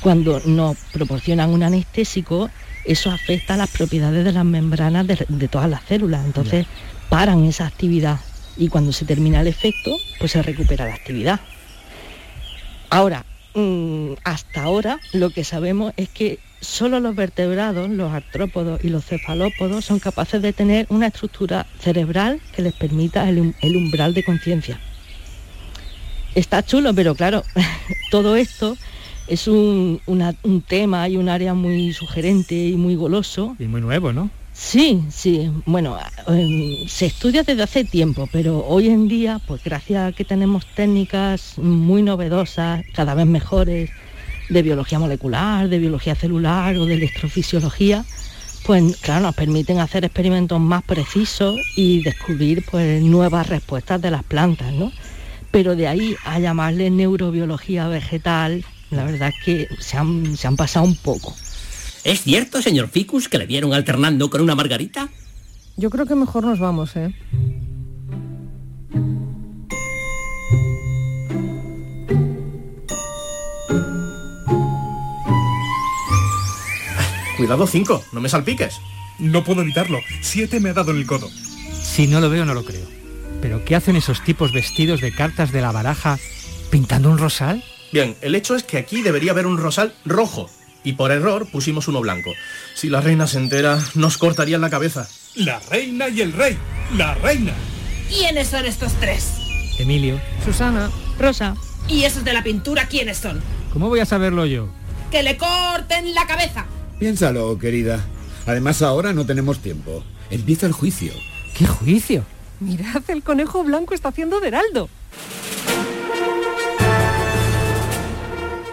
Cuando 0.00 0.40
nos 0.44 0.76
proporcionan 0.92 1.50
un 1.50 1.62
anestésico, 1.62 2.50
eso 2.84 3.10
afecta 3.10 3.56
las 3.56 3.70
propiedades 3.70 4.24
de 4.24 4.32
las 4.32 4.44
membranas 4.44 5.06
de, 5.06 5.24
de 5.26 5.48
todas 5.48 5.70
las 5.70 5.82
células. 5.84 6.24
Entonces 6.26 6.66
paran 7.08 7.44
esa 7.44 7.66
actividad 7.66 8.20
y 8.56 8.68
cuando 8.68 8.92
se 8.92 9.06
termina 9.06 9.40
el 9.40 9.46
efecto, 9.46 9.96
pues 10.18 10.32
se 10.32 10.42
recupera 10.42 10.84
la 10.84 10.94
actividad. 10.94 11.40
Ahora, 12.90 13.24
mm, 13.54 14.12
hasta 14.22 14.62
ahora 14.62 15.00
lo 15.12 15.30
que 15.30 15.44
sabemos 15.44 15.92
es 15.96 16.10
que 16.10 16.38
solo 16.64 17.00
los 17.00 17.14
vertebrados, 17.14 17.88
los 17.90 18.12
artrópodos 18.12 18.82
y 18.84 18.88
los 18.88 19.04
cefalópodos 19.04 19.84
son 19.84 19.98
capaces 19.98 20.42
de 20.42 20.52
tener 20.52 20.86
una 20.88 21.06
estructura 21.08 21.66
cerebral 21.78 22.40
que 22.54 22.62
les 22.62 22.72
permita 22.72 23.28
el, 23.28 23.38
um- 23.40 23.52
el 23.62 23.76
umbral 23.76 24.14
de 24.14 24.24
conciencia. 24.24 24.80
Está 26.34 26.62
chulo, 26.64 26.92
pero 26.94 27.14
claro, 27.14 27.42
todo 28.10 28.36
esto 28.36 28.76
es 29.28 29.46
un, 29.46 30.00
una- 30.06 30.34
un 30.42 30.62
tema 30.62 31.08
y 31.08 31.16
un 31.16 31.28
área 31.28 31.54
muy 31.54 31.92
sugerente 31.92 32.54
y 32.54 32.76
muy 32.76 32.96
goloso. 32.96 33.56
Y 33.58 33.64
muy 33.64 33.80
nuevo, 33.80 34.12
¿no? 34.12 34.30
Sí, 34.52 35.02
sí. 35.10 35.50
Bueno, 35.66 35.96
em, 36.28 36.86
se 36.88 37.06
estudia 37.06 37.42
desde 37.42 37.62
hace 37.64 37.84
tiempo, 37.84 38.28
pero 38.30 38.64
hoy 38.66 38.88
en 38.88 39.08
día, 39.08 39.40
pues 39.46 39.62
gracias 39.64 40.08
a 40.08 40.12
que 40.16 40.24
tenemos 40.24 40.64
técnicas 40.76 41.58
muy 41.58 42.02
novedosas, 42.02 42.84
cada 42.94 43.14
vez 43.14 43.26
mejores, 43.26 43.90
de 44.48 44.62
biología 44.62 44.98
molecular, 44.98 45.68
de 45.68 45.78
biología 45.78 46.14
celular 46.14 46.76
o 46.76 46.86
de 46.86 46.94
electrofisiología, 46.94 48.04
pues 48.64 48.96
claro, 48.98 49.26
nos 49.26 49.34
permiten 49.34 49.78
hacer 49.78 50.04
experimentos 50.04 50.60
más 50.60 50.82
precisos 50.82 51.56
y 51.76 52.02
descubrir 52.02 52.64
pues 52.70 53.02
nuevas 53.02 53.48
respuestas 53.48 54.00
de 54.00 54.10
las 54.10 54.24
plantas, 54.24 54.72
¿no? 54.72 54.90
Pero 55.50 55.76
de 55.76 55.86
ahí 55.86 56.16
a 56.24 56.38
llamarle 56.38 56.90
neurobiología 56.90 57.88
vegetal, 57.88 58.64
la 58.90 59.04
verdad 59.04 59.28
es 59.28 59.44
que 59.44 59.68
se 59.80 59.96
han, 59.96 60.36
se 60.36 60.46
han 60.46 60.56
pasado 60.56 60.84
un 60.84 60.96
poco. 60.96 61.34
¿Es 62.04 62.22
cierto, 62.22 62.60
señor 62.60 62.88
Ficus, 62.88 63.28
que 63.28 63.38
le 63.38 63.46
vieron 63.46 63.72
alternando 63.72 64.28
con 64.30 64.40
una 64.40 64.54
margarita? 64.54 65.08
Yo 65.76 65.90
creo 65.90 66.06
que 66.06 66.14
mejor 66.14 66.44
nos 66.44 66.58
vamos, 66.58 66.96
¿eh? 66.96 67.14
Cuidado, 77.36 77.66
cinco, 77.66 78.04
no 78.12 78.20
me 78.20 78.28
salpiques. 78.28 78.80
No 79.18 79.44
puedo 79.44 79.62
evitarlo. 79.62 80.00
Siete 80.22 80.60
me 80.60 80.70
ha 80.70 80.74
dado 80.74 80.92
en 80.92 80.98
el 80.98 81.06
codo. 81.06 81.28
Si 81.82 82.06
no 82.06 82.20
lo 82.20 82.30
veo, 82.30 82.44
no 82.44 82.54
lo 82.54 82.64
creo. 82.64 82.86
¿Pero 83.40 83.64
qué 83.64 83.76
hacen 83.76 83.96
esos 83.96 84.22
tipos 84.22 84.52
vestidos 84.52 85.00
de 85.00 85.12
cartas 85.12 85.52
de 85.52 85.60
la 85.60 85.72
baraja 85.72 86.18
pintando 86.70 87.10
un 87.10 87.18
rosal? 87.18 87.62
Bien, 87.92 88.16
el 88.22 88.34
hecho 88.34 88.54
es 88.54 88.62
que 88.62 88.78
aquí 88.78 89.02
debería 89.02 89.32
haber 89.32 89.46
un 89.46 89.58
rosal 89.58 89.94
rojo. 90.04 90.48
Y 90.82 90.94
por 90.94 91.12
error 91.12 91.48
pusimos 91.50 91.88
uno 91.88 92.00
blanco. 92.00 92.32
Si 92.74 92.88
la 92.88 93.00
reina 93.00 93.26
se 93.26 93.38
entera, 93.38 93.78
nos 93.94 94.18
cortarían 94.18 94.60
la 94.60 94.70
cabeza. 94.70 95.08
La 95.34 95.58
reina 95.70 96.08
y 96.08 96.20
el 96.20 96.32
rey. 96.32 96.56
La 96.96 97.14
reina. 97.14 97.52
¿Quiénes 98.08 98.48
son 98.48 98.66
estos 98.66 98.92
tres? 99.00 99.32
Emilio. 99.78 100.20
Susana. 100.44 100.90
Rosa. 101.18 101.56
¿Y 101.88 102.04
esos 102.04 102.24
de 102.24 102.32
la 102.32 102.42
pintura 102.42 102.86
quiénes 102.86 103.18
son? 103.18 103.42
¿Cómo 103.72 103.88
voy 103.88 104.00
a 104.00 104.06
saberlo 104.06 104.46
yo? 104.46 104.68
¡Que 105.10 105.22
le 105.22 105.36
corten 105.36 106.14
la 106.14 106.26
cabeza! 106.26 106.66
Piénsalo, 106.98 107.58
querida. 107.58 108.04
Además 108.46 108.82
ahora 108.82 109.12
no 109.12 109.26
tenemos 109.26 109.58
tiempo. 109.60 110.04
Empieza 110.30 110.66
el 110.66 110.72
juicio. 110.72 111.12
¿Qué 111.56 111.66
juicio? 111.66 112.24
Mirad, 112.60 113.02
el 113.08 113.22
conejo 113.22 113.64
blanco 113.64 113.94
está 113.94 114.08
haciendo 114.08 114.40
de 114.40 114.48
heraldo. 114.48 114.88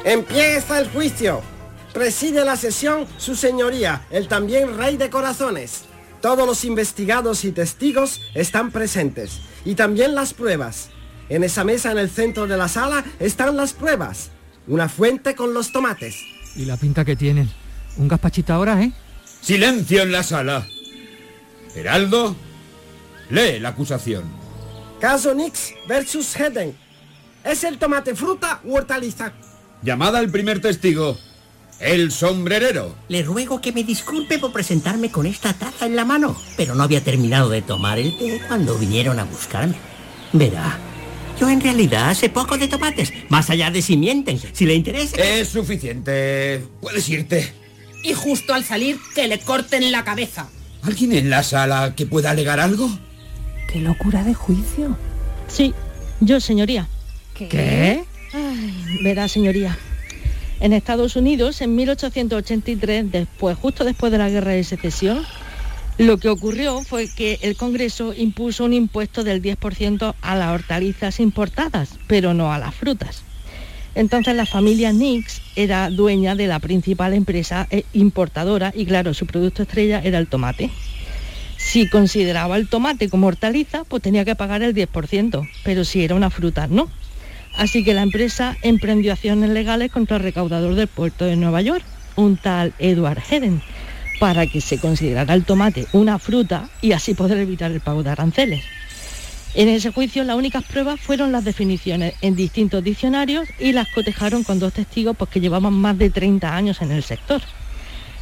Empieza 0.03 0.79
el 0.79 0.89
juicio. 0.89 1.41
Preside 1.93 2.45
la 2.45 2.55
sesión 2.55 3.05
su 3.17 3.35
señoría, 3.35 4.05
el 4.11 4.27
también 4.27 4.77
rey 4.77 4.97
de 4.97 5.09
corazones. 5.09 5.83
Todos 6.21 6.47
los 6.47 6.63
investigados 6.65 7.43
y 7.45 7.51
testigos 7.51 8.21
están 8.33 8.71
presentes. 8.71 9.41
Y 9.65 9.75
también 9.75 10.15
las 10.15 10.33
pruebas. 10.33 10.89
En 11.29 11.43
esa 11.43 11.63
mesa 11.63 11.91
en 11.91 11.97
el 11.97 12.09
centro 12.09 12.47
de 12.47 12.57
la 12.57 12.67
sala 12.67 13.03
están 13.19 13.57
las 13.57 13.73
pruebas. 13.73 14.31
Una 14.67 14.89
fuente 14.89 15.35
con 15.35 15.53
los 15.53 15.71
tomates. 15.71 16.15
¿Y 16.55 16.65
la 16.65 16.77
pinta 16.77 17.05
que 17.05 17.15
tienen? 17.15 17.49
Un 17.97 18.07
gazpachito 18.07 18.53
ahora, 18.53 18.81
¿eh? 18.81 18.91
Silencio 19.41 20.03
en 20.03 20.11
la 20.11 20.23
sala. 20.23 20.67
Heraldo, 21.75 22.35
lee 23.29 23.59
la 23.59 23.69
acusación. 23.69 24.23
Caso 24.99 25.33
Nix 25.33 25.73
versus 25.87 26.35
Hedden. 26.35 26.75
¿Es 27.43 27.63
el 27.63 27.79
tomate 27.79 28.15
fruta 28.15 28.61
u 28.63 28.75
hortaliza? 28.75 29.33
Llamada 29.81 30.19
al 30.19 30.29
primer 30.29 30.61
testigo. 30.61 31.17
El 31.79 32.11
sombrerero. 32.11 32.95
Le 33.07 33.23
ruego 33.23 33.59
que 33.59 33.71
me 33.71 33.83
disculpe 33.83 34.37
por 34.37 34.53
presentarme 34.53 35.09
con 35.09 35.25
esta 35.25 35.53
taza 35.53 35.87
en 35.87 35.95
la 35.95 36.05
mano, 36.05 36.39
pero 36.55 36.75
no 36.75 36.83
había 36.83 37.03
terminado 37.03 37.49
de 37.49 37.63
tomar 37.63 37.97
el 37.97 38.15
té 38.19 38.39
cuando 38.47 38.77
vinieron 38.77 39.17
a 39.17 39.23
buscarme. 39.23 39.73
Verá, 40.31 40.77
yo 41.39 41.49
en 41.49 41.59
realidad 41.59 42.13
sé 42.13 42.29
poco 42.29 42.55
de 42.55 42.67
tomates, 42.67 43.11
más 43.29 43.49
allá 43.49 43.71
de 43.71 43.81
si 43.81 43.97
mienten. 43.97 44.39
Si 44.53 44.67
le 44.67 44.75
interesa... 44.75 45.17
Es 45.17 45.49
suficiente. 45.49 46.63
Puedes 46.79 47.09
irte. 47.09 47.60
Y 48.03 48.13
justo 48.13 48.53
al 48.53 48.63
salir, 48.63 48.99
que 49.15 49.27
le 49.27 49.39
corten 49.39 49.91
la 49.91 50.03
cabeza. 50.03 50.49
¿Alguien 50.83 51.13
en 51.13 51.29
la 51.29 51.43
sala 51.43 51.93
que 51.95 52.05
pueda 52.05 52.31
alegar 52.31 52.59
algo? 52.59 52.89
¡Qué 53.71 53.79
locura 53.79 54.23
de 54.23 54.33
juicio! 54.33 54.97
Sí, 55.47 55.73
yo, 56.19 56.39
señoría. 56.39 56.87
¿Qué? 57.35 58.03
Ay, 58.33 58.99
verá, 59.03 59.27
señoría. 59.27 59.77
En 60.59 60.73
Estados 60.73 61.15
Unidos, 61.15 61.61
en 61.61 61.75
1883, 61.75 63.11
después, 63.11 63.57
justo 63.57 63.83
después 63.83 64.11
de 64.11 64.19
la 64.19 64.29
Guerra 64.29 64.51
de 64.51 64.63
Secesión, 64.63 65.25
lo 65.97 66.17
que 66.17 66.29
ocurrió 66.29 66.81
fue 66.83 67.07
que 67.09 67.39
el 67.41 67.55
Congreso 67.55 68.13
impuso 68.13 68.65
un 68.65 68.73
impuesto 68.73 69.23
del 69.23 69.41
10% 69.41 70.15
a 70.21 70.35
las 70.35 70.49
hortalizas 70.51 71.19
importadas, 71.19 71.97
pero 72.07 72.33
no 72.33 72.51
a 72.53 72.59
las 72.59 72.73
frutas. 72.73 73.23
Entonces 73.93 74.35
la 74.35 74.45
familia 74.45 74.93
Nix 74.93 75.41
era 75.55 75.89
dueña 75.89 76.35
de 76.35 76.47
la 76.47 76.59
principal 76.59 77.13
empresa 77.13 77.67
eh, 77.71 77.83
importadora 77.93 78.71
y 78.75 78.85
claro, 78.85 79.13
su 79.13 79.25
producto 79.25 79.63
estrella 79.63 80.01
era 80.03 80.17
el 80.17 80.27
tomate. 80.27 80.69
Si 81.57 81.87
consideraba 81.87 82.57
el 82.57 82.67
tomate 82.67 83.09
como 83.09 83.27
hortaliza, 83.27 83.83
pues 83.83 84.01
tenía 84.01 84.25
que 84.25 84.35
pagar 84.35 84.63
el 84.63 84.73
10%, 84.73 85.47
pero 85.63 85.85
si 85.85 86.03
era 86.03 86.15
una 86.15 86.29
fruta, 86.29 86.67
no. 86.67 86.89
Así 87.55 87.83
que 87.83 87.93
la 87.93 88.01
empresa 88.01 88.57
emprendió 88.61 89.11
acciones 89.11 89.49
legales 89.49 89.91
contra 89.91 90.17
el 90.17 90.23
recaudador 90.23 90.75
del 90.75 90.87
puerto 90.87 91.25
de 91.25 91.35
Nueva 91.35 91.61
York, 91.61 91.83
un 92.15 92.37
tal 92.37 92.73
Edward 92.79 93.21
Hedden, 93.29 93.61
para 94.19 94.47
que 94.47 94.61
se 94.61 94.79
considerara 94.79 95.33
el 95.33 95.43
tomate 95.43 95.85
una 95.93 96.17
fruta 96.17 96.69
y 96.81 96.93
así 96.93 97.13
poder 97.13 97.37
evitar 97.37 97.71
el 97.71 97.81
pago 97.81 98.03
de 98.03 98.09
aranceles. 98.09 98.63
En 99.53 99.67
ese 99.67 99.91
juicio 99.91 100.23
las 100.23 100.37
únicas 100.37 100.63
pruebas 100.63 100.99
fueron 100.99 101.33
las 101.33 101.43
definiciones 101.43 102.13
en 102.21 102.35
distintos 102.35 102.83
diccionarios 102.83 103.49
y 103.59 103.73
las 103.73 103.87
cotejaron 103.89 104.43
con 104.43 104.59
dos 104.59 104.71
testigos 104.71 105.17
pues, 105.17 105.29
que 105.29 105.41
llevaban 105.41 105.73
más 105.73 105.97
de 105.97 106.09
30 106.09 106.55
años 106.55 106.81
en 106.81 106.91
el 106.91 107.03
sector. 107.03 107.41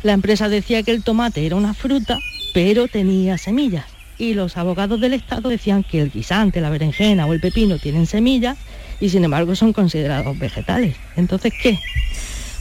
La 0.02 0.14
empresa 0.14 0.50
decía 0.50 0.82
que 0.82 0.92
el 0.92 1.04
tomate 1.04 1.46
era 1.46 1.56
una 1.56 1.76
fruta, 1.76 2.18
pero 2.54 2.88
tenía 2.88 3.38
semillas. 3.38 3.86
Y 4.18 4.34
los 4.34 4.58
abogados 4.58 5.00
del 5.00 5.14
Estado 5.14 5.50
decían 5.50 5.84
que 5.84 6.02
el 6.02 6.12
guisante, 6.12 6.62
la 6.62 6.72
berenjena 6.72 7.28
o 7.28 7.34
el 7.34 7.40
pepino 7.40 7.78
tienen 7.78 8.08
semillas 8.08 8.58
y 9.00 9.10
sin 9.10 9.24
embargo 9.24 9.56
son 9.56 9.72
considerados 9.72 10.38
vegetales. 10.38 10.96
Entonces, 11.16 11.54
¿qué? 11.62 11.78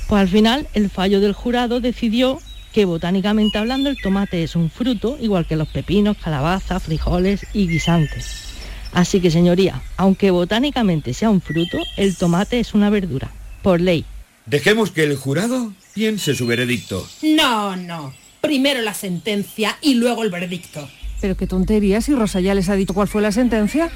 Pues 0.08 0.20
al 0.20 0.28
final 0.28 0.68
el 0.74 0.90
fallo 0.90 1.20
del 1.20 1.32
jurado 1.32 1.80
decidió 1.80 2.38
que 2.72 2.84
botánicamente 2.84 3.56
hablando 3.56 3.88
el 3.88 4.00
tomate 4.00 4.42
es 4.42 4.56
un 4.56 4.70
fruto, 4.70 5.16
igual 5.20 5.46
que 5.46 5.56
los 5.56 5.68
pepinos, 5.68 6.18
calabazas, 6.18 6.82
frijoles 6.82 7.46
y 7.54 7.66
guisantes. 7.66 8.47
Así 8.92 9.20
que, 9.20 9.30
señoría, 9.30 9.82
aunque 9.96 10.30
botánicamente 10.30 11.14
sea 11.14 11.30
un 11.30 11.40
fruto, 11.40 11.78
el 11.96 12.16
tomate 12.16 12.60
es 12.60 12.74
una 12.74 12.90
verdura, 12.90 13.30
por 13.62 13.80
ley. 13.80 14.04
Dejemos 14.46 14.90
que 14.90 15.04
el 15.04 15.16
jurado 15.16 15.72
piense 15.94 16.34
su 16.34 16.46
veredicto. 16.46 17.06
No, 17.22 17.76
no. 17.76 18.14
Primero 18.40 18.80
la 18.82 18.94
sentencia 18.94 19.76
y 19.82 19.94
luego 19.94 20.22
el 20.22 20.30
veredicto. 20.30 20.88
Pero 21.20 21.36
qué 21.36 21.46
tontería 21.46 22.00
si 22.00 22.14
Rosa 22.14 22.40
ya 22.40 22.54
les 22.54 22.68
ha 22.68 22.76
dicho 22.76 22.94
cuál 22.94 23.08
fue 23.08 23.20
la 23.20 23.32
sentencia. 23.32 23.90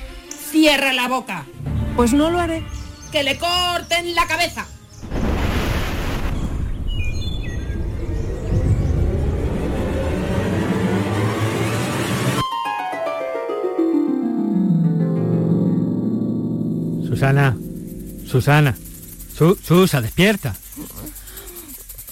Cierra 0.51 0.93
la 0.93 1.09
boca. 1.09 1.47
Pues 1.97 2.13
no 2.13 2.31
lo 2.31 2.39
haré. 2.39 2.63
Que 3.13 3.23
le 3.23 3.39
corten 3.39 4.15
la 4.15 4.27
cabeza. 4.27 4.67
Susana, 17.23 17.57
Susana, 18.27 18.77
Su- 19.39 19.57
Susa, 19.65 20.01
despierta. 20.01 20.57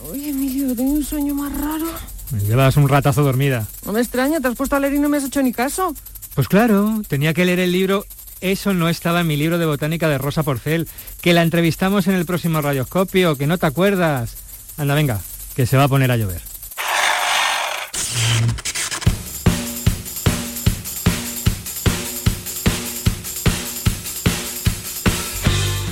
Oye, 0.09 0.29
Emilio, 0.31 0.73
tengo 0.77 0.93
un 0.93 1.03
sueño 1.05 1.35
más 1.35 1.53
raro. 1.53 1.87
Llevas 2.47 2.77
un 2.77 2.89
ratazo 2.89 3.25
dormida. 3.25 3.67
No 3.85 3.93
me 3.93 4.01
extraña, 4.01 4.39
te 4.41 4.47
has 4.47 4.55
puesto 4.55 4.77
a 4.77 4.81
leer 4.81 4.95
y 4.95 4.99
no 5.01 5.09
me 5.09 5.17
has 5.17 5.25
hecho 5.25 5.43
ni 5.43 5.53
caso. 5.53 5.97
Pues 6.37 6.47
claro, 6.47 7.03
tenía 7.09 7.35
que 7.35 7.45
leer 7.45 7.59
el 7.59 7.73
libro 7.73 8.07
Eso 8.41 8.73
no 8.73 8.89
estaba 8.89 9.23
en 9.23 9.27
mi 9.27 9.37
libro 9.37 9.59
de 9.59 9.67
botánica 9.67 10.09
de 10.09 10.17
Rosa 10.17 10.45
Porcel, 10.45 10.87
que 11.21 11.33
la 11.35 11.43
entrevistamos 11.43 12.07
en 12.07 12.15
el 12.15 12.25
próximo 12.25 12.61
radioscopio, 12.63 13.35
que 13.37 13.49
no 13.49 13.59
te 13.59 13.67
acuerdas. 13.67 14.37
Anda, 14.77 14.95
venga, 14.95 15.21
que 15.57 15.67
se 15.67 15.77
va 15.77 15.85
a 15.85 15.89
poner 15.89 16.13
a 16.13 16.17
llover. 16.19 16.41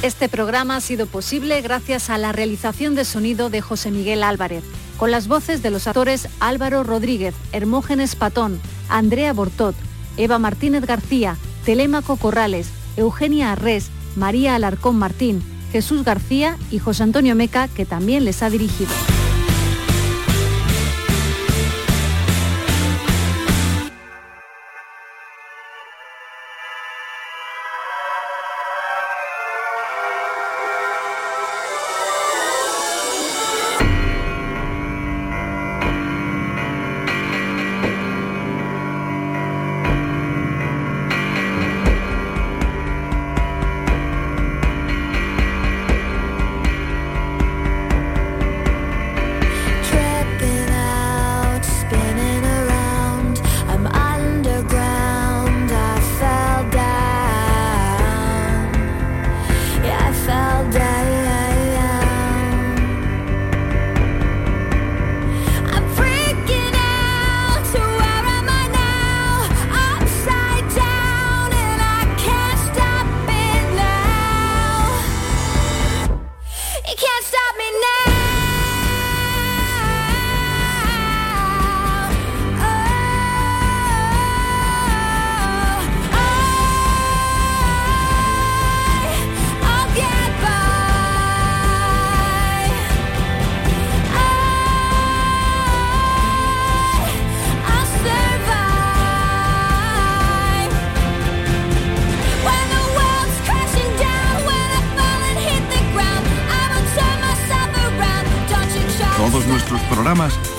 Este 0.01 0.29
programa 0.29 0.77
ha 0.77 0.81
sido 0.81 1.07
posible 1.07 1.61
gracias 1.61 2.09
a 2.09 2.19
la 2.19 2.31
realización 2.31 2.95
de 2.95 3.05
sonido 3.05 3.51
de 3.51 3.61
José 3.61 3.91
Miguel 3.91 4.23
Álvarez, 4.23 4.63
con 4.97 5.11
las 5.11 5.27
voces 5.27 5.61
de 5.61 5.73
los 5.73 5.89
actores 5.89 6.29
Álvaro 6.39 6.85
Rodríguez, 6.85 7.35
Hermógenes 7.51 8.15
Patón, 8.15 8.61
Andrea 8.89 9.33
Bortot, 9.33 9.75
Eva 10.17 10.39
Martínez 10.39 10.87
García, 10.87 11.37
Telémaco 11.65 12.17
Corrales, 12.17 12.69
Eugenia 12.97 13.51
Arrés, 13.51 13.91
María 14.15 14.55
Alarcón 14.55 14.97
Martín, 14.97 15.43
Jesús 15.73 16.05
García 16.05 16.57
y 16.71 16.79
José 16.79 17.03
Antonio 17.03 17.35
Meca, 17.35 17.67
que 17.67 17.85
también 17.85 18.25
les 18.25 18.45
ha 18.45 18.51
dirigido. 18.51 18.93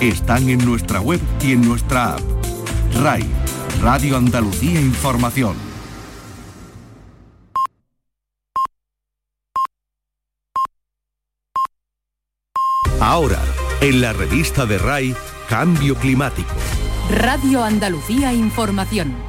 Están 0.02 0.50
en 0.50 0.64
nuestra 0.66 1.02
web 1.02 1.20
y 1.42 1.52
en 1.52 1.62
nuestra 1.62 2.14
app. 2.14 2.22
RAI, 2.96 3.26
Radio 3.82 4.18
Andalucía 4.18 4.80
Información. 4.80 5.56
Ahora, 13.02 13.40
en 13.82 14.02
la 14.02 14.14
revista 14.14 14.66
de 14.66 14.78
RAI, 14.78 15.16
Cambio 15.48 15.96
Climático. 15.96 16.54
Radio 17.10 17.64
Andalucía 17.64 18.34
Información. 18.34 19.29